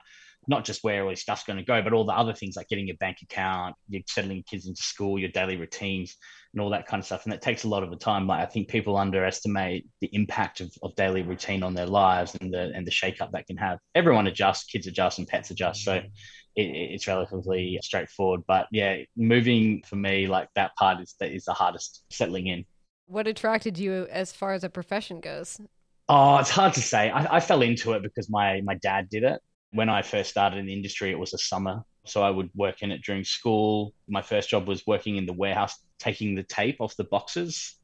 not 0.49 0.65
just 0.65 0.83
where 0.83 1.05
all 1.05 1.11
this 1.11 1.21
stuff's 1.21 1.45
going 1.45 1.59
to 1.59 1.65
go, 1.65 1.83
but 1.83 1.93
all 1.93 2.07
the 2.07 2.13
other 2.13 2.33
things 2.33 2.57
like 2.57 2.69
getting 2.69 2.87
your 2.87 2.97
bank 2.97 3.19
account, 3.23 3.77
you're 3.89 4.03
settling 4.09 4.43
kids 4.51 4.67
into 4.67 4.83
school, 4.83 5.19
your 5.19 5.29
daily 5.29 5.57
routines 5.57 6.17
and 6.55 6.63
all 6.63 6.71
that 6.71 6.87
kind 6.87 7.01
of 7.01 7.05
stuff. 7.07 7.25
And 7.25 7.33
that 7.33 7.43
takes 7.43 7.65
a 7.65 7.69
lot 7.69 7.83
of 7.83 7.91
the 7.91 7.97
time. 7.97 8.27
Like 8.27 8.41
I 8.41 8.47
think 8.47 8.69
people 8.69 8.97
underestimate 8.97 9.87
the 10.01 10.09
impact 10.15 10.61
of, 10.61 10.73
of 10.83 10.95
daily 10.97 11.23
routine 11.23 11.63
on 11.63 11.75
their 11.75 11.87
lives 11.87 12.35
and 12.41 12.53
the 12.53 12.73
and 12.75 12.87
the 12.87 12.91
shakeup 12.91 13.31
that 13.33 13.47
can 13.47 13.59
have. 13.59 13.79
Everyone 13.95 14.27
adjusts, 14.27 14.65
kids 14.65 14.87
adjust, 14.87 15.19
and 15.19 15.29
pets 15.29 15.51
adjust. 15.51 15.85
So 15.85 15.95
it, 15.95 16.11
it's 16.57 17.07
relatively 17.07 17.79
straightforward. 17.83 18.41
But 18.49 18.69
yeah, 18.73 18.97
moving 19.17 19.83
for 19.87 19.97
me, 19.97 20.27
like 20.27 20.49
that 20.55 20.75
part 20.77 21.01
is 21.03 21.15
that 21.21 21.31
is 21.31 21.45
the 21.45 21.53
hardest 21.53 22.05
settling 22.11 22.47
in. 22.47 22.65
What 23.07 23.27
attracted 23.27 23.79
you 23.79 24.07
as 24.11 24.33
far 24.33 24.55
as 24.55 24.65
a 24.65 24.71
profession 24.71 25.21
goes? 25.21 25.61
Oh, 26.09 26.39
it's 26.39 26.51
hard 26.51 26.73
to 26.75 26.81
say. 26.81 27.11
I, 27.11 27.37
I 27.37 27.41
fell 27.41 27.61
into 27.61 27.93
it 27.93 28.03
because 28.03 28.31
my 28.31 28.63
my 28.63 28.77
dad 28.77 29.11
did 29.11 29.25
it. 29.25 29.43
When 29.73 29.89
I 29.89 30.03
first 30.03 30.31
started 30.31 30.59
in 30.59 30.67
the 30.67 30.73
industry, 30.73 31.11
it 31.11 31.19
was 31.19 31.35
a 31.35 31.39
summer 31.39 31.85
so 32.09 32.23
I 32.23 32.31
would 32.31 32.51
work 32.55 32.83
in 32.83 32.91
it 32.91 33.03
during 33.03 33.25
school. 33.25 33.95
My 34.09 34.23
first 34.23 34.49
job 34.49 34.67
was 34.67 34.87
working 34.87 35.17
in 35.17 35.27
the 35.27 35.33
warehouse, 35.33 35.79
taking 35.99 36.35
the 36.35 36.43
tape 36.43 36.77
off 36.81 36.97
the 36.97 37.05
boxes. 37.05 37.77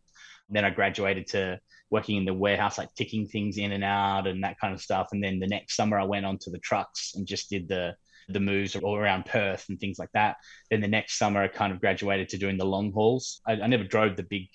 Then 0.48 0.64
I 0.64 0.70
graduated 0.70 1.26
to 1.28 1.60
working 1.90 2.16
in 2.16 2.24
the 2.24 2.34
warehouse, 2.34 2.78
like 2.78 2.94
ticking 2.94 3.26
things 3.26 3.58
in 3.58 3.72
and 3.72 3.84
out 3.84 4.26
and 4.26 4.42
that 4.42 4.58
kind 4.58 4.74
of 4.74 4.80
stuff. 4.80 5.08
And 5.12 5.22
then 5.22 5.38
the 5.38 5.46
next 5.46 5.76
summer, 5.76 5.98
I 5.98 6.04
went 6.04 6.26
on 6.26 6.38
to 6.38 6.50
the 6.50 6.58
trucks 6.58 7.12
and 7.14 7.26
just 7.26 7.50
did 7.50 7.68
the 7.68 7.94
the 8.30 8.40
moves 8.40 8.74
all 8.74 8.96
around 8.96 9.26
Perth 9.26 9.66
and 9.68 9.78
things 9.78 9.98
like 9.98 10.08
that. 10.14 10.36
Then 10.70 10.80
the 10.80 10.88
next 10.88 11.18
summer, 11.18 11.42
I 11.42 11.48
kind 11.48 11.74
of 11.74 11.80
graduated 11.80 12.30
to 12.30 12.38
doing 12.38 12.56
the 12.56 12.64
long 12.64 12.90
hauls. 12.90 13.42
I, 13.46 13.52
I 13.52 13.66
never 13.66 13.84
drove 13.84 14.16
the 14.16 14.22
big 14.22 14.48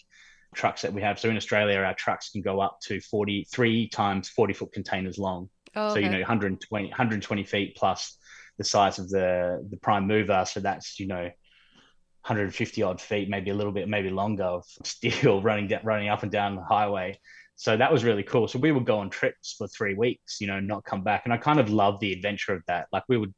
trucks 0.56 0.82
that 0.82 0.92
we 0.92 1.04
have. 1.04 1.20
So 1.20 1.30
in 1.30 1.38
Australia, 1.38 1.78
our 1.78 1.94
trucks 1.94 2.32
can 2.32 2.42
go 2.42 2.60
up 2.62 2.80
to 2.86 3.00
43 3.00 3.90
times 3.90 4.28
40 4.30 4.54
foot 4.54 4.74
containers 4.74 5.20
long. 5.20 5.50
Oh, 5.76 5.92
okay. 5.92 5.94
So, 5.94 6.00
you 6.00 6.10
know, 6.10 6.20
120, 6.20 6.88
120 6.90 7.44
feet 7.44 7.76
plus 7.76 8.18
the 8.58 8.64
size 8.64 9.00
of 9.00 9.10
the 9.10 9.66
the 9.70 9.78
prime 9.78 10.06
mover. 10.06 10.46
So 10.46 10.60
that's 10.60 11.00
you 11.00 11.08
know 11.08 11.24
150 11.24 12.84
odd 12.84 13.02
feet, 13.02 13.30
maybe 13.30 13.50
a 13.50 13.56
little 13.56 13.72
bit, 13.72 13.88
maybe 13.88 14.10
longer 14.10 14.44
of 14.44 14.66
steel 14.84 15.42
running 15.42 15.68
down, 15.68 15.82
running 15.84 16.10
up 16.10 16.22
and 16.22 16.32
down 16.32 16.56
the 16.56 16.64
highway. 16.64 17.20
So 17.56 17.76
that 17.76 17.92
was 17.92 18.06
really 18.06 18.24
cool. 18.24 18.48
So 18.48 18.60
we 18.60 18.72
would 18.72 18.86
go 18.86 19.00
on 19.00 19.10
trips 19.10 19.56
for 19.58 19.68
three 19.68 19.94
weeks, 19.94 20.40
you 20.40 20.48
know, 20.48 20.60
not 20.60 20.86
come 20.86 21.04
back, 21.04 21.24
and 21.26 21.34
I 21.34 21.38
kind 21.38 21.60
of 21.60 21.70
love 21.70 22.00
the 22.00 22.14
adventure 22.14 22.54
of 22.54 22.62
that. 22.68 22.88
Like 22.94 23.04
we 23.10 23.18
would 23.18 23.34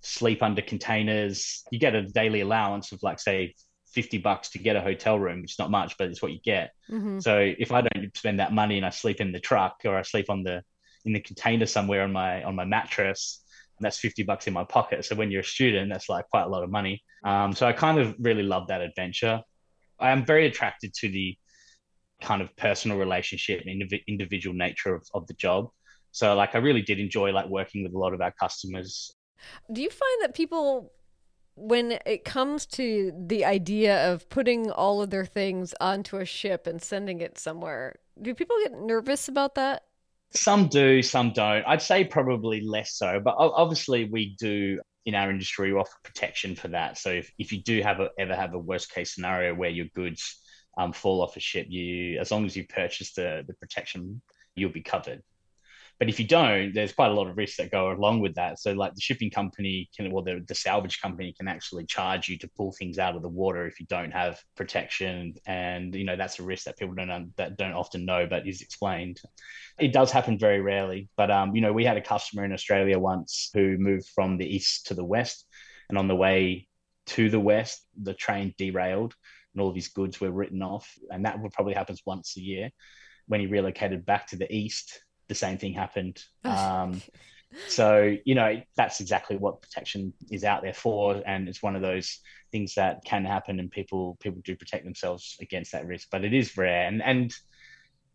sleep 0.00 0.42
under 0.42 0.62
containers. 0.62 1.62
You 1.70 1.78
get 1.78 1.94
a 1.94 2.02
daily 2.02 2.40
allowance 2.40 2.92
of 2.92 3.02
like 3.02 3.20
say 3.20 3.54
50 3.92 4.18
bucks 4.18 4.50
to 4.50 4.58
get 4.58 4.76
a 4.76 4.80
hotel 4.80 5.18
room. 5.18 5.40
It's 5.42 5.58
not 5.58 5.70
much, 5.70 5.96
but 5.98 6.08
it's 6.08 6.22
what 6.22 6.32
you 6.32 6.40
get. 6.44 6.72
Mm-hmm. 6.90 7.20
So 7.20 7.38
if 7.58 7.72
I 7.72 7.82
don't 7.82 8.16
spend 8.16 8.40
that 8.40 8.52
money 8.52 8.76
and 8.76 8.86
I 8.86 8.90
sleep 8.90 9.20
in 9.20 9.32
the 9.32 9.40
truck 9.40 9.80
or 9.84 9.96
I 9.96 10.02
sleep 10.02 10.30
on 10.30 10.42
the 10.42 10.62
in 11.04 11.12
the 11.12 11.20
container 11.20 11.66
somewhere 11.66 12.02
on 12.02 12.12
my 12.12 12.42
on 12.42 12.54
my 12.54 12.64
mattress, 12.64 13.42
and 13.78 13.84
that's 13.84 13.98
50 13.98 14.22
bucks 14.24 14.46
in 14.46 14.52
my 14.52 14.64
pocket. 14.64 15.04
So 15.04 15.14
when 15.14 15.30
you're 15.30 15.40
a 15.40 15.44
student, 15.44 15.90
that's 15.90 16.08
like 16.08 16.28
quite 16.28 16.44
a 16.44 16.48
lot 16.48 16.62
of 16.62 16.70
money. 16.70 17.02
Um, 17.24 17.52
so 17.52 17.66
I 17.66 17.72
kind 17.72 17.98
of 17.98 18.14
really 18.18 18.42
love 18.42 18.68
that 18.68 18.80
adventure. 18.80 19.40
I 19.98 20.10
am 20.10 20.24
very 20.24 20.46
attracted 20.46 20.94
to 20.94 21.08
the 21.08 21.36
kind 22.20 22.42
of 22.42 22.54
personal 22.56 22.98
relationship 22.98 23.62
and 23.64 23.82
indiv- 23.82 24.06
individual 24.06 24.54
nature 24.54 24.94
of, 24.94 25.06
of 25.14 25.26
the 25.26 25.34
job. 25.34 25.68
So 26.12 26.34
like 26.34 26.54
I 26.54 26.58
really 26.58 26.82
did 26.82 26.98
enjoy 26.98 27.32
like 27.32 27.48
working 27.48 27.82
with 27.82 27.94
a 27.94 27.98
lot 27.98 28.14
of 28.14 28.20
our 28.20 28.32
customers. 28.32 29.14
Do 29.72 29.80
you 29.80 29.90
find 29.90 30.22
that 30.22 30.34
people 30.34 30.92
when 31.56 31.98
it 32.06 32.24
comes 32.24 32.64
to 32.64 33.12
the 33.14 33.44
idea 33.44 34.10
of 34.10 34.28
putting 34.30 34.70
all 34.70 35.02
of 35.02 35.10
their 35.10 35.26
things 35.26 35.74
onto 35.80 36.16
a 36.16 36.24
ship 36.24 36.66
and 36.66 36.80
sending 36.80 37.20
it 37.20 37.36
somewhere, 37.38 37.96
do 38.20 38.34
people 38.34 38.56
get 38.62 38.72
nervous 38.72 39.28
about 39.28 39.54
that? 39.56 39.84
Some 40.32 40.68
do, 40.68 41.02
some 41.02 41.32
don't. 41.32 41.64
I'd 41.66 41.82
say 41.82 42.04
probably 42.04 42.60
less 42.60 42.94
so, 42.94 43.20
but 43.20 43.34
obviously 43.36 44.04
we 44.04 44.36
do 44.38 44.80
in 45.06 45.14
our 45.14 45.30
industry 45.30 45.72
offer 45.72 45.96
protection 46.04 46.54
for 46.54 46.68
that. 46.68 46.98
So 46.98 47.10
if, 47.10 47.32
if 47.38 47.52
you 47.52 47.62
do 47.62 47.82
have 47.82 48.00
a, 48.00 48.10
ever 48.18 48.34
have 48.36 48.54
a 48.54 48.58
worst 48.58 48.92
case 48.92 49.14
scenario 49.14 49.54
where 49.54 49.70
your 49.70 49.86
goods 49.94 50.40
um, 50.78 50.92
fall 50.92 51.20
off 51.22 51.36
a 51.36 51.40
ship, 51.40 51.66
you 51.68 52.18
as 52.20 52.30
long 52.30 52.44
as 52.44 52.56
you 52.56 52.66
purchase 52.66 53.12
the 53.14 53.42
the 53.46 53.54
protection, 53.54 54.22
you'll 54.54 54.70
be 54.70 54.82
covered. 54.82 55.22
But 56.00 56.08
if 56.08 56.18
you 56.18 56.26
don't, 56.26 56.72
there's 56.72 56.94
quite 56.94 57.10
a 57.10 57.14
lot 57.14 57.28
of 57.28 57.36
risks 57.36 57.58
that 57.58 57.70
go 57.70 57.92
along 57.92 58.20
with 58.20 58.34
that. 58.36 58.58
So, 58.58 58.72
like 58.72 58.94
the 58.94 59.02
shipping 59.02 59.30
company 59.30 59.90
can, 59.94 60.10
or 60.10 60.22
the, 60.22 60.42
the 60.48 60.54
salvage 60.54 61.00
company 61.00 61.34
can 61.36 61.46
actually 61.46 61.84
charge 61.84 62.26
you 62.26 62.38
to 62.38 62.48
pull 62.56 62.72
things 62.72 62.98
out 62.98 63.16
of 63.16 63.22
the 63.22 63.28
water 63.28 63.66
if 63.66 63.78
you 63.78 63.84
don't 63.86 64.10
have 64.10 64.40
protection, 64.56 65.34
and 65.46 65.94
you 65.94 66.04
know 66.04 66.16
that's 66.16 66.40
a 66.40 66.42
risk 66.42 66.64
that 66.64 66.78
people 66.78 66.94
don't 66.94 67.30
that 67.36 67.58
don't 67.58 67.74
often 67.74 68.06
know, 68.06 68.26
but 68.26 68.48
is 68.48 68.62
explained. 68.62 69.20
It 69.78 69.92
does 69.92 70.10
happen 70.10 70.38
very 70.38 70.62
rarely, 70.62 71.10
but 71.18 71.30
um, 71.30 71.54
you 71.54 71.60
know, 71.60 71.72
we 71.74 71.84
had 71.84 71.98
a 71.98 72.02
customer 72.02 72.44
in 72.46 72.52
Australia 72.52 72.98
once 72.98 73.50
who 73.52 73.76
moved 73.76 74.08
from 74.14 74.38
the 74.38 74.46
east 74.46 74.86
to 74.86 74.94
the 74.94 75.04
west, 75.04 75.44
and 75.90 75.98
on 75.98 76.08
the 76.08 76.16
way 76.16 76.66
to 77.08 77.28
the 77.28 77.40
west, 77.40 77.84
the 78.00 78.14
train 78.14 78.54
derailed 78.56 79.14
and 79.52 79.60
all 79.60 79.68
of 79.68 79.74
his 79.74 79.88
goods 79.88 80.20
were 80.20 80.30
written 80.30 80.62
off. 80.62 80.90
And 81.10 81.24
that 81.24 81.40
would 81.40 81.52
probably 81.52 81.74
happens 81.74 82.02
once 82.06 82.36
a 82.36 82.40
year. 82.40 82.70
When 83.26 83.40
he 83.40 83.46
relocated 83.46 84.06
back 84.06 84.28
to 84.28 84.36
the 84.36 84.52
east, 84.52 85.00
the 85.30 85.34
same 85.34 85.56
thing 85.56 85.72
happened. 85.72 86.22
Um, 86.44 87.00
so 87.66 88.16
you 88.24 88.34
know 88.36 88.62
that's 88.76 89.00
exactly 89.00 89.36
what 89.36 89.60
protection 89.60 90.12
is 90.30 90.44
out 90.44 90.62
there 90.62 90.74
for, 90.74 91.20
and 91.26 91.48
it's 91.48 91.62
one 91.62 91.74
of 91.74 91.82
those 91.82 92.20
things 92.52 92.74
that 92.74 93.04
can 93.04 93.24
happen, 93.24 93.58
and 93.58 93.70
people 93.70 94.16
people 94.20 94.40
do 94.44 94.54
protect 94.54 94.84
themselves 94.84 95.36
against 95.40 95.72
that 95.72 95.86
risk, 95.86 96.08
but 96.12 96.24
it 96.24 96.32
is 96.32 96.56
rare, 96.56 96.86
and 96.86 97.02
and 97.02 97.34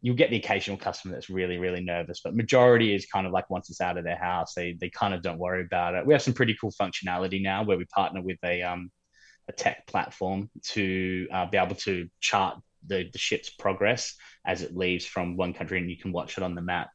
you'll 0.01 0.15
get 0.15 0.29
the 0.29 0.37
occasional 0.37 0.77
customer 0.77 1.13
that's 1.13 1.29
really 1.29 1.57
really 1.57 1.83
nervous, 1.83 2.21
but 2.23 2.33
majority 2.35 2.95
is 2.95 3.05
kind 3.07 3.27
of 3.27 3.33
like 3.33 3.49
once 3.49 3.69
it's 3.69 3.81
out 3.81 3.97
of 3.97 4.05
their 4.05 4.17
house, 4.17 4.53
they 4.53 4.77
they 4.79 4.89
kind 4.89 5.13
of 5.13 5.21
don't 5.21 5.39
worry 5.39 5.63
about 5.63 5.95
it. 5.95 6.05
We 6.05 6.13
have 6.13 6.21
some 6.21 6.33
pretty 6.33 6.55
cool 6.59 6.71
functionality 6.71 7.41
now 7.41 7.63
where 7.63 7.77
we 7.77 7.85
partner 7.85 8.21
with 8.21 8.39
a 8.43 8.61
um 8.61 8.89
a 9.47 9.51
tech 9.51 9.85
platform 9.87 10.49
to 10.63 11.27
uh, 11.31 11.45
be 11.45 11.57
able 11.57 11.75
to 11.75 12.07
chart 12.19 12.57
the, 12.87 13.09
the 13.11 13.19
ship's 13.19 13.49
progress 13.49 14.15
as 14.45 14.61
it 14.61 14.75
leaves 14.75 15.05
from 15.05 15.37
one 15.37 15.53
country 15.53 15.79
and 15.79 15.89
you 15.89 15.97
can 15.97 16.11
watch 16.11 16.37
it 16.37 16.43
on 16.43 16.55
the 16.55 16.61
map 16.61 16.89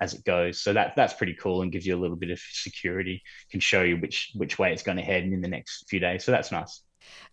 as 0.00 0.14
it 0.14 0.24
goes. 0.24 0.60
So 0.60 0.72
that 0.72 0.94
that's 0.96 1.14
pretty 1.14 1.34
cool 1.34 1.62
and 1.62 1.72
gives 1.72 1.86
you 1.86 1.96
a 1.96 2.00
little 2.00 2.16
bit 2.16 2.30
of 2.30 2.40
security. 2.52 3.22
Can 3.50 3.60
show 3.60 3.82
you 3.82 3.96
which 3.96 4.32
which 4.34 4.58
way 4.58 4.72
it's 4.72 4.82
going 4.82 4.98
to 4.98 5.04
head 5.04 5.24
in 5.24 5.40
the 5.40 5.48
next 5.48 5.88
few 5.88 6.00
days. 6.00 6.24
So 6.24 6.32
that's 6.32 6.52
nice. 6.52 6.82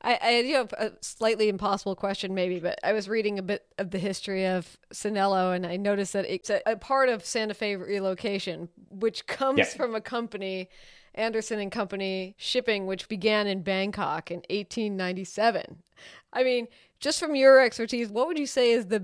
I, 0.02 0.20
I 0.22 0.42
do 0.42 0.54
have 0.54 0.74
a 0.74 0.92
slightly 1.02 1.48
impossible 1.48 1.96
question, 1.96 2.34
maybe, 2.34 2.60
but 2.60 2.80
I 2.84 2.92
was 2.92 3.08
reading 3.08 3.40
a 3.40 3.44
bit 3.44 3.66
of 3.78 3.92
the 3.92 4.00
history 4.00 4.46
of 4.46 4.78
Sanelo, 4.94 5.56
and 5.56 5.66
I 5.66 5.78
noticed 5.78 6.12
that 6.14 6.26
it's 6.30 6.50
a, 6.50 6.62
a 6.66 6.76
part 6.76 7.08
of 7.08 7.26
Santa 7.26 7.54
Fe 7.54 7.78
relocation, 7.78 8.68
which 8.90 9.28
comes 9.28 9.60
yeah. 9.60 9.66
from 9.66 9.96
a 9.96 10.02
company, 10.02 10.70
Anderson 11.16 11.60
and 11.60 11.72
Company 11.72 12.36
Shipping, 12.38 12.86
which 12.86 13.08
began 13.08 13.48
in 13.48 13.62
Bangkok 13.62 14.30
in 14.30 14.40
1897. 14.50 15.84
I 16.34 16.44
mean, 16.44 16.68
just 17.02 17.20
from 17.20 17.36
your 17.36 17.60
expertise, 17.62 18.10
what 18.10 18.28
would 18.28 18.38
you 18.40 18.46
say 18.48 18.72
is 18.72 18.88
the 18.88 19.04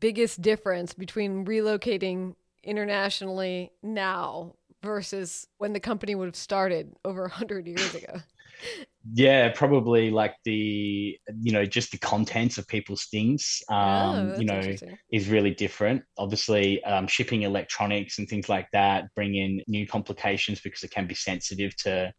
biggest 0.00 0.42
difference 0.42 0.94
between 0.94 1.44
relocating 1.44 2.34
internationally 2.62 3.72
now 3.82 4.54
versus 4.82 5.46
when 5.58 5.72
the 5.72 5.80
company 5.80 6.14
would 6.14 6.26
have 6.26 6.36
started 6.36 6.94
over 7.04 7.22
100 7.22 7.66
years 7.66 7.94
ago? 7.94 8.22
yeah, 9.12 9.50
probably 9.54 10.10
like 10.10 10.34
the 10.44 11.18
you 11.40 11.52
know 11.52 11.64
just 11.64 11.92
the 11.92 11.98
contents 11.98 12.58
of 12.58 12.66
people's 12.68 13.06
things, 13.10 13.62
um, 13.70 14.32
Oh, 14.32 14.34
you 14.34 14.46
know, 14.46 14.76
is 15.10 15.28
really 15.28 15.52
different. 15.52 16.02
Obviously, 16.16 16.82
um, 16.84 17.06
shipping 17.06 17.42
electronics 17.42 18.18
and 18.18 18.28
things 18.28 18.48
like 18.48 18.68
that 18.72 19.04
bring 19.14 19.34
in 19.34 19.62
new 19.66 19.86
complications 19.86 20.60
because 20.60 20.82
it 20.82 20.90
can 20.90 21.06
be 21.06 21.14
sensitive 21.14 21.76
to 21.76 22.12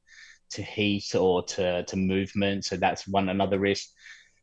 to 0.52 0.64
heat 0.64 1.16
or 1.16 1.44
to 1.44 1.84
to 1.86 1.98
movement. 1.98 2.66
So 2.66 2.78
that's 2.78 3.08
one 3.08 3.30
another 3.30 3.60
risk. 3.60 3.88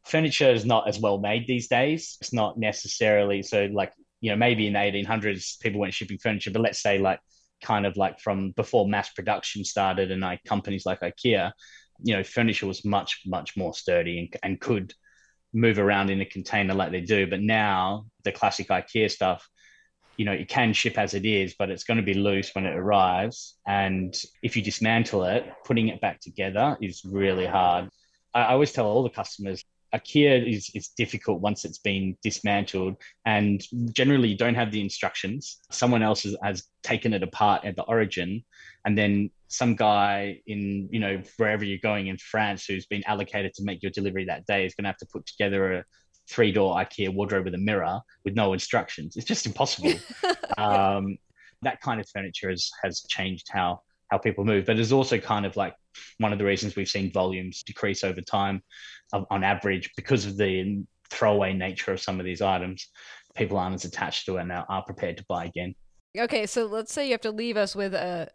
Furniture 0.05 0.51
is 0.51 0.65
not 0.65 0.89
as 0.89 0.99
well 0.99 1.19
made 1.19 1.47
these 1.47 1.69
days. 1.69 2.17
It's 2.21 2.33
not 2.33 2.59
necessarily 2.59 3.43
so 3.43 3.69
like 3.73 3.93
you 4.21 4.31
know 4.31 4.37
maybe 4.37 4.67
in 4.67 4.73
the 4.75 4.79
1800s 4.79 5.61
people 5.61 5.81
weren't 5.81 5.95
shipping 5.95 6.19
furniture, 6.19 6.51
but 6.51 6.63
let's 6.63 6.83
say 6.83 6.99
like 6.99 7.21
kind 7.63 7.87
of 7.87 7.97
like 7.97 8.21
from 8.21 8.51
before 8.53 8.89
mass 8.89 9.11
production 9.11 9.65
started 9.65 10.11
and 10.11 10.21
like 10.21 10.43
companies 10.45 10.85
like 10.85 11.01
IKEA, 11.01 11.53
you 12.03 12.17
know, 12.17 12.25
furniture 12.25 12.67
was 12.67 12.85
much 12.85 13.21
much 13.27 13.57
more 13.57 13.73
sturdy 13.75 14.19
and, 14.19 14.37
and 14.43 14.61
could 14.61 14.93
move 15.53 15.79
around 15.79 16.11
in 16.11 16.21
a 16.21 16.27
container 16.27 16.75
like 16.75 16.91
they 16.91 17.01
do. 17.01 17.27
But 17.27 17.41
now 17.41 18.07
the 18.25 18.33
classic 18.33 18.69
IKEA 18.69 19.11
stuff, 19.11 19.49
you 20.17 20.25
know, 20.25 20.33
it 20.33 20.49
can 20.49 20.73
ship 20.73 20.99
as 20.99 21.15
it 21.15 21.25
is, 21.25 21.55
but 21.59 21.71
it's 21.71 21.85
going 21.85 21.99
to 21.99 22.03
be 22.03 22.15
loose 22.15 22.55
when 22.55 22.67
it 22.67 22.77
arrives. 22.77 23.57
And 23.67 24.15
if 24.43 24.57
you 24.57 24.63
dismantle 24.63 25.25
it, 25.25 25.47
putting 25.65 25.89
it 25.89 26.01
back 26.01 26.21
together 26.21 26.77
is 26.81 27.03
really 27.05 27.47
hard. 27.47 27.89
I, 28.35 28.43
I 28.43 28.53
always 28.53 28.73
tell 28.73 28.87
all 28.87 29.03
the 29.03 29.11
customers 29.11 29.65
IKEA 29.95 30.51
is, 30.51 30.71
is 30.75 30.89
difficult 30.89 31.41
once 31.41 31.65
it's 31.65 31.79
been 31.79 32.17
dismantled, 32.23 32.97
and 33.27 33.63
generally 33.93 34.29
you 34.29 34.37
don't 34.37 34.55
have 34.55 34.73
the 34.73 34.81
instructions. 34.81 35.61
Someone 35.71 36.03
else 36.03 36.23
has, 36.23 36.37
has 36.43 36.65
taken 36.83 37.13
it 37.13 37.23
apart 37.23 37.65
at 37.65 37.77
the 37.77 37.83
origin, 37.83 38.43
and 38.85 38.97
then 38.97 39.31
some 39.49 39.75
guy 39.75 40.41
in 40.47 40.89
you 40.91 40.99
know 40.99 41.21
wherever 41.37 41.65
you're 41.65 41.79
going 41.79 42.07
in 42.07 42.17
France 42.17 42.65
who's 42.65 42.87
been 42.87 43.03
allocated 43.07 43.53
to 43.55 43.63
make 43.65 43.83
your 43.83 43.93
delivery 43.93 44.25
that 44.25 44.47
day 44.47 44.65
is 44.65 44.75
going 44.75 44.85
to 44.85 44.89
have 44.89 44.97
to 44.97 45.07
put 45.13 45.27
together 45.27 45.75
a 45.75 45.85
three 46.29 46.53
door 46.53 46.77
IKEA 46.77 47.13
wardrobe 47.13 47.45
with 47.45 47.55
a 47.55 47.59
mirror 47.59 48.01
with 48.25 48.35
no 48.35 48.55
instructions. 48.55 49.17
It's 49.17 49.27
just 49.27 49.45
impossible. 49.45 49.93
um, 50.59 51.19
that 51.61 51.81
kind 51.81 52.01
of 52.01 52.09
furniture 52.09 52.49
has 52.49 52.71
has 52.83 53.03
changed 53.09 53.49
how 53.51 53.83
how 54.11 54.19
people 54.19 54.45
move, 54.45 54.67
but 54.67 54.79
it's 54.79 54.93
also 54.93 55.19
kind 55.19 55.45
of 55.45 55.57
like 55.57 55.75
one 56.19 56.33
of 56.33 56.39
the 56.39 56.45
reasons 56.45 56.77
we've 56.77 56.89
seen 56.89 57.13
volumes 57.13 57.63
decrease 57.63 58.05
over 58.05 58.21
time 58.21 58.63
on 59.13 59.45
average 59.45 59.91
because 59.97 60.27
of 60.27 60.37
the 60.37 60.85
throwaway 61.11 61.53
nature 61.53 61.93
of 61.93 62.01
some 62.01 62.19
of 62.19 62.25
these 62.25 62.41
items. 62.41 62.89
People 63.35 63.59
aren't 63.59 63.75
as 63.75 63.85
attached 63.85 64.27
to 64.27 64.37
it 64.37 64.43
and 64.43 64.53
are 64.53 64.67
are 64.69 64.85
prepared 64.85 65.17
to 65.19 65.25
buy 65.29 65.47
again. 65.47 65.75
Okay, 66.19 66.47
so 66.47 66.67
let's 66.67 66.93
say 66.93 67.07
you 67.07 67.13
have 67.13 67.21
to 67.23 67.31
leave 67.31 67.57
us 67.57 67.75
with 67.75 67.95
a 67.95 68.29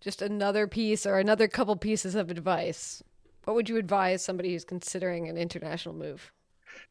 just 0.00 0.22
another 0.22 0.66
piece 0.66 1.06
or 1.06 1.18
another 1.18 1.48
couple 1.48 1.76
pieces 1.76 2.14
of 2.14 2.30
advice. 2.30 3.02
What 3.44 3.54
would 3.54 3.68
you 3.68 3.76
advise 3.76 4.24
somebody 4.24 4.52
who's 4.52 4.64
considering 4.64 5.28
an 5.28 5.36
international 5.36 5.94
move? 5.94 6.32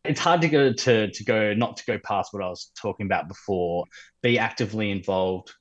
It's 0.05 0.20
hard 0.20 0.41
to 0.41 0.50
go 0.50 0.72
to 0.72 1.10
to 1.10 1.24
go 1.24 1.53
not 1.53 1.77
to 1.77 1.86
go 1.86 2.00
past 2.00 2.34
what 2.34 2.43
I 2.43 2.50
was 2.50 2.72
talking 2.79 3.05
about 3.05 3.27
before. 3.27 3.86
Be 4.22 4.38
actively 4.38 4.91
involved, 4.91 5.51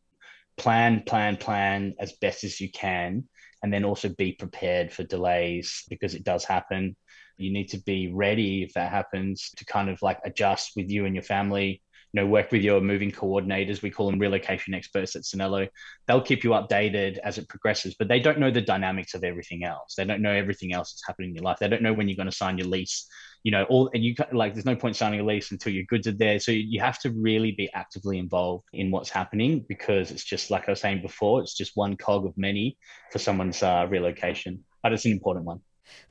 plan, 0.58 1.02
plan, 1.06 1.36
plan 1.36 1.94
as 1.98 2.12
best 2.20 2.44
as 2.44 2.60
you 2.60 2.70
can, 2.70 3.24
and 3.62 3.72
then 3.72 3.84
also 3.84 4.08
be 4.08 4.32
prepared 4.32 4.92
for 4.92 5.02
delays 5.04 5.84
because 5.88 6.14
it 6.14 6.24
does 6.24 6.44
happen. 6.44 6.96
You 7.36 7.52
need 7.52 7.68
to 7.70 7.78
be 7.78 8.12
ready 8.12 8.62
if 8.62 8.74
that 8.74 8.90
happens 8.90 9.50
to 9.56 9.64
kind 9.64 9.88
of 9.88 10.00
like 10.02 10.18
adjust 10.24 10.72
with 10.76 10.90
you 10.90 11.06
and 11.06 11.14
your 11.14 11.24
family. 11.24 11.82
You 12.12 12.22
know, 12.22 12.26
work 12.26 12.50
with 12.50 12.62
your 12.62 12.80
moving 12.80 13.12
coordinators. 13.12 13.82
We 13.82 13.90
call 13.90 14.10
them 14.10 14.18
relocation 14.18 14.74
experts 14.74 15.14
at 15.14 15.22
Sanelo. 15.22 15.68
They'll 16.06 16.20
keep 16.20 16.42
you 16.42 16.50
updated 16.50 17.18
as 17.18 17.38
it 17.38 17.48
progresses, 17.48 17.94
but 17.96 18.08
they 18.08 18.18
don't 18.18 18.40
know 18.40 18.50
the 18.50 18.60
dynamics 18.60 19.14
of 19.14 19.22
everything 19.22 19.64
else. 19.64 19.94
They 19.96 20.04
don't 20.04 20.20
know 20.20 20.32
everything 20.32 20.72
else 20.72 20.92
that's 20.92 21.06
happening 21.06 21.30
in 21.30 21.36
your 21.36 21.44
life. 21.44 21.58
They 21.60 21.68
don't 21.68 21.82
know 21.82 21.92
when 21.92 22.08
you're 22.08 22.16
going 22.16 22.30
to 22.30 22.36
sign 22.36 22.58
your 22.58 22.66
lease 22.66 23.06
you 23.42 23.50
know 23.50 23.64
all 23.64 23.90
and 23.94 24.04
you 24.04 24.14
like 24.32 24.54
there's 24.54 24.66
no 24.66 24.76
point 24.76 24.96
signing 24.96 25.20
a 25.20 25.24
lease 25.24 25.50
until 25.50 25.72
your 25.72 25.84
goods 25.84 26.06
are 26.06 26.12
there 26.12 26.38
so 26.38 26.52
you 26.52 26.80
have 26.80 26.98
to 26.98 27.10
really 27.10 27.52
be 27.52 27.70
actively 27.72 28.18
involved 28.18 28.64
in 28.72 28.90
what's 28.90 29.10
happening 29.10 29.64
because 29.68 30.10
it's 30.10 30.24
just 30.24 30.50
like 30.50 30.68
i 30.68 30.72
was 30.72 30.80
saying 30.80 31.00
before 31.00 31.40
it's 31.40 31.56
just 31.56 31.72
one 31.74 31.96
cog 31.96 32.26
of 32.26 32.36
many 32.36 32.76
for 33.10 33.18
someone's 33.18 33.62
uh, 33.62 33.86
relocation 33.88 34.62
but 34.82 34.92
it's 34.92 35.04
an 35.04 35.12
important 35.12 35.44
one 35.44 35.60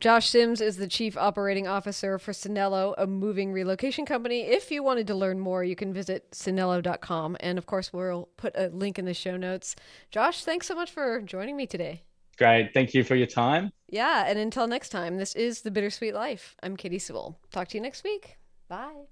Josh 0.01 0.27
Sims 0.27 0.59
is 0.59 0.75
the 0.75 0.87
Chief 0.87 1.15
Operating 1.15 1.65
Officer 1.65 2.19
for 2.19 2.33
Sanelo, 2.33 2.93
a 2.97 3.07
moving 3.07 3.53
relocation 3.53 4.05
company. 4.05 4.41
If 4.41 4.71
you 4.71 4.83
wanted 4.83 5.07
to 5.07 5.15
learn 5.15 5.39
more, 5.39 5.63
you 5.63 5.75
can 5.75 5.93
visit 5.93 6.31
sanelo.com. 6.31 7.37
And 7.39 7.57
of 7.57 7.65
course, 7.65 7.93
we'll 7.93 8.27
put 8.35 8.57
a 8.57 8.67
link 8.67 8.99
in 8.99 9.05
the 9.05 9.13
show 9.13 9.37
notes. 9.37 9.77
Josh, 10.11 10.43
thanks 10.43 10.67
so 10.67 10.75
much 10.75 10.91
for 10.91 11.21
joining 11.21 11.55
me 11.55 11.65
today. 11.65 12.03
Great 12.39 12.71
thank 12.73 12.95
you 12.95 13.03
for 13.03 13.15
your 13.15 13.27
time 13.27 13.71
Yeah, 13.91 14.25
and 14.27 14.37
until 14.37 14.67
next 14.67 14.89
time, 14.89 15.17
this 15.17 15.33
is 15.35 15.61
The 15.61 15.71
Bittersweet 15.71 16.13
Life. 16.13 16.55
I'm 16.61 16.77
Katie 16.77 16.99
Sewell. 16.99 17.39
Talk 17.51 17.69
to 17.69 17.77
you 17.77 17.81
next 17.81 18.03
week. 18.03 18.37
Bye. 18.67 19.05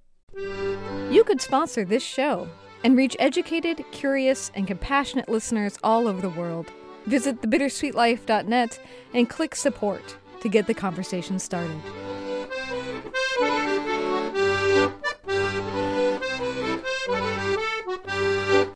You 1.10 1.24
could 1.26 1.42
sponsor 1.42 1.84
this 1.84 2.04
show 2.04 2.48
and 2.84 2.96
reach 2.96 3.16
educated, 3.20 3.84
curious, 3.92 4.52
and 4.54 4.68
compassionate 4.68 5.30
listeners 5.30 5.80
all 5.84 6.08
over 6.08 6.22
the 6.22 6.30
world. 6.30 6.72
Visit 7.08 7.42
thebittersweetlife.net 7.42 8.80
and 9.16 9.28
click 9.28 9.56
support 9.56 10.16
to 10.42 10.50
get 10.50 10.68
the 10.68 10.74
conversation 10.76 11.40
started. 11.40 11.82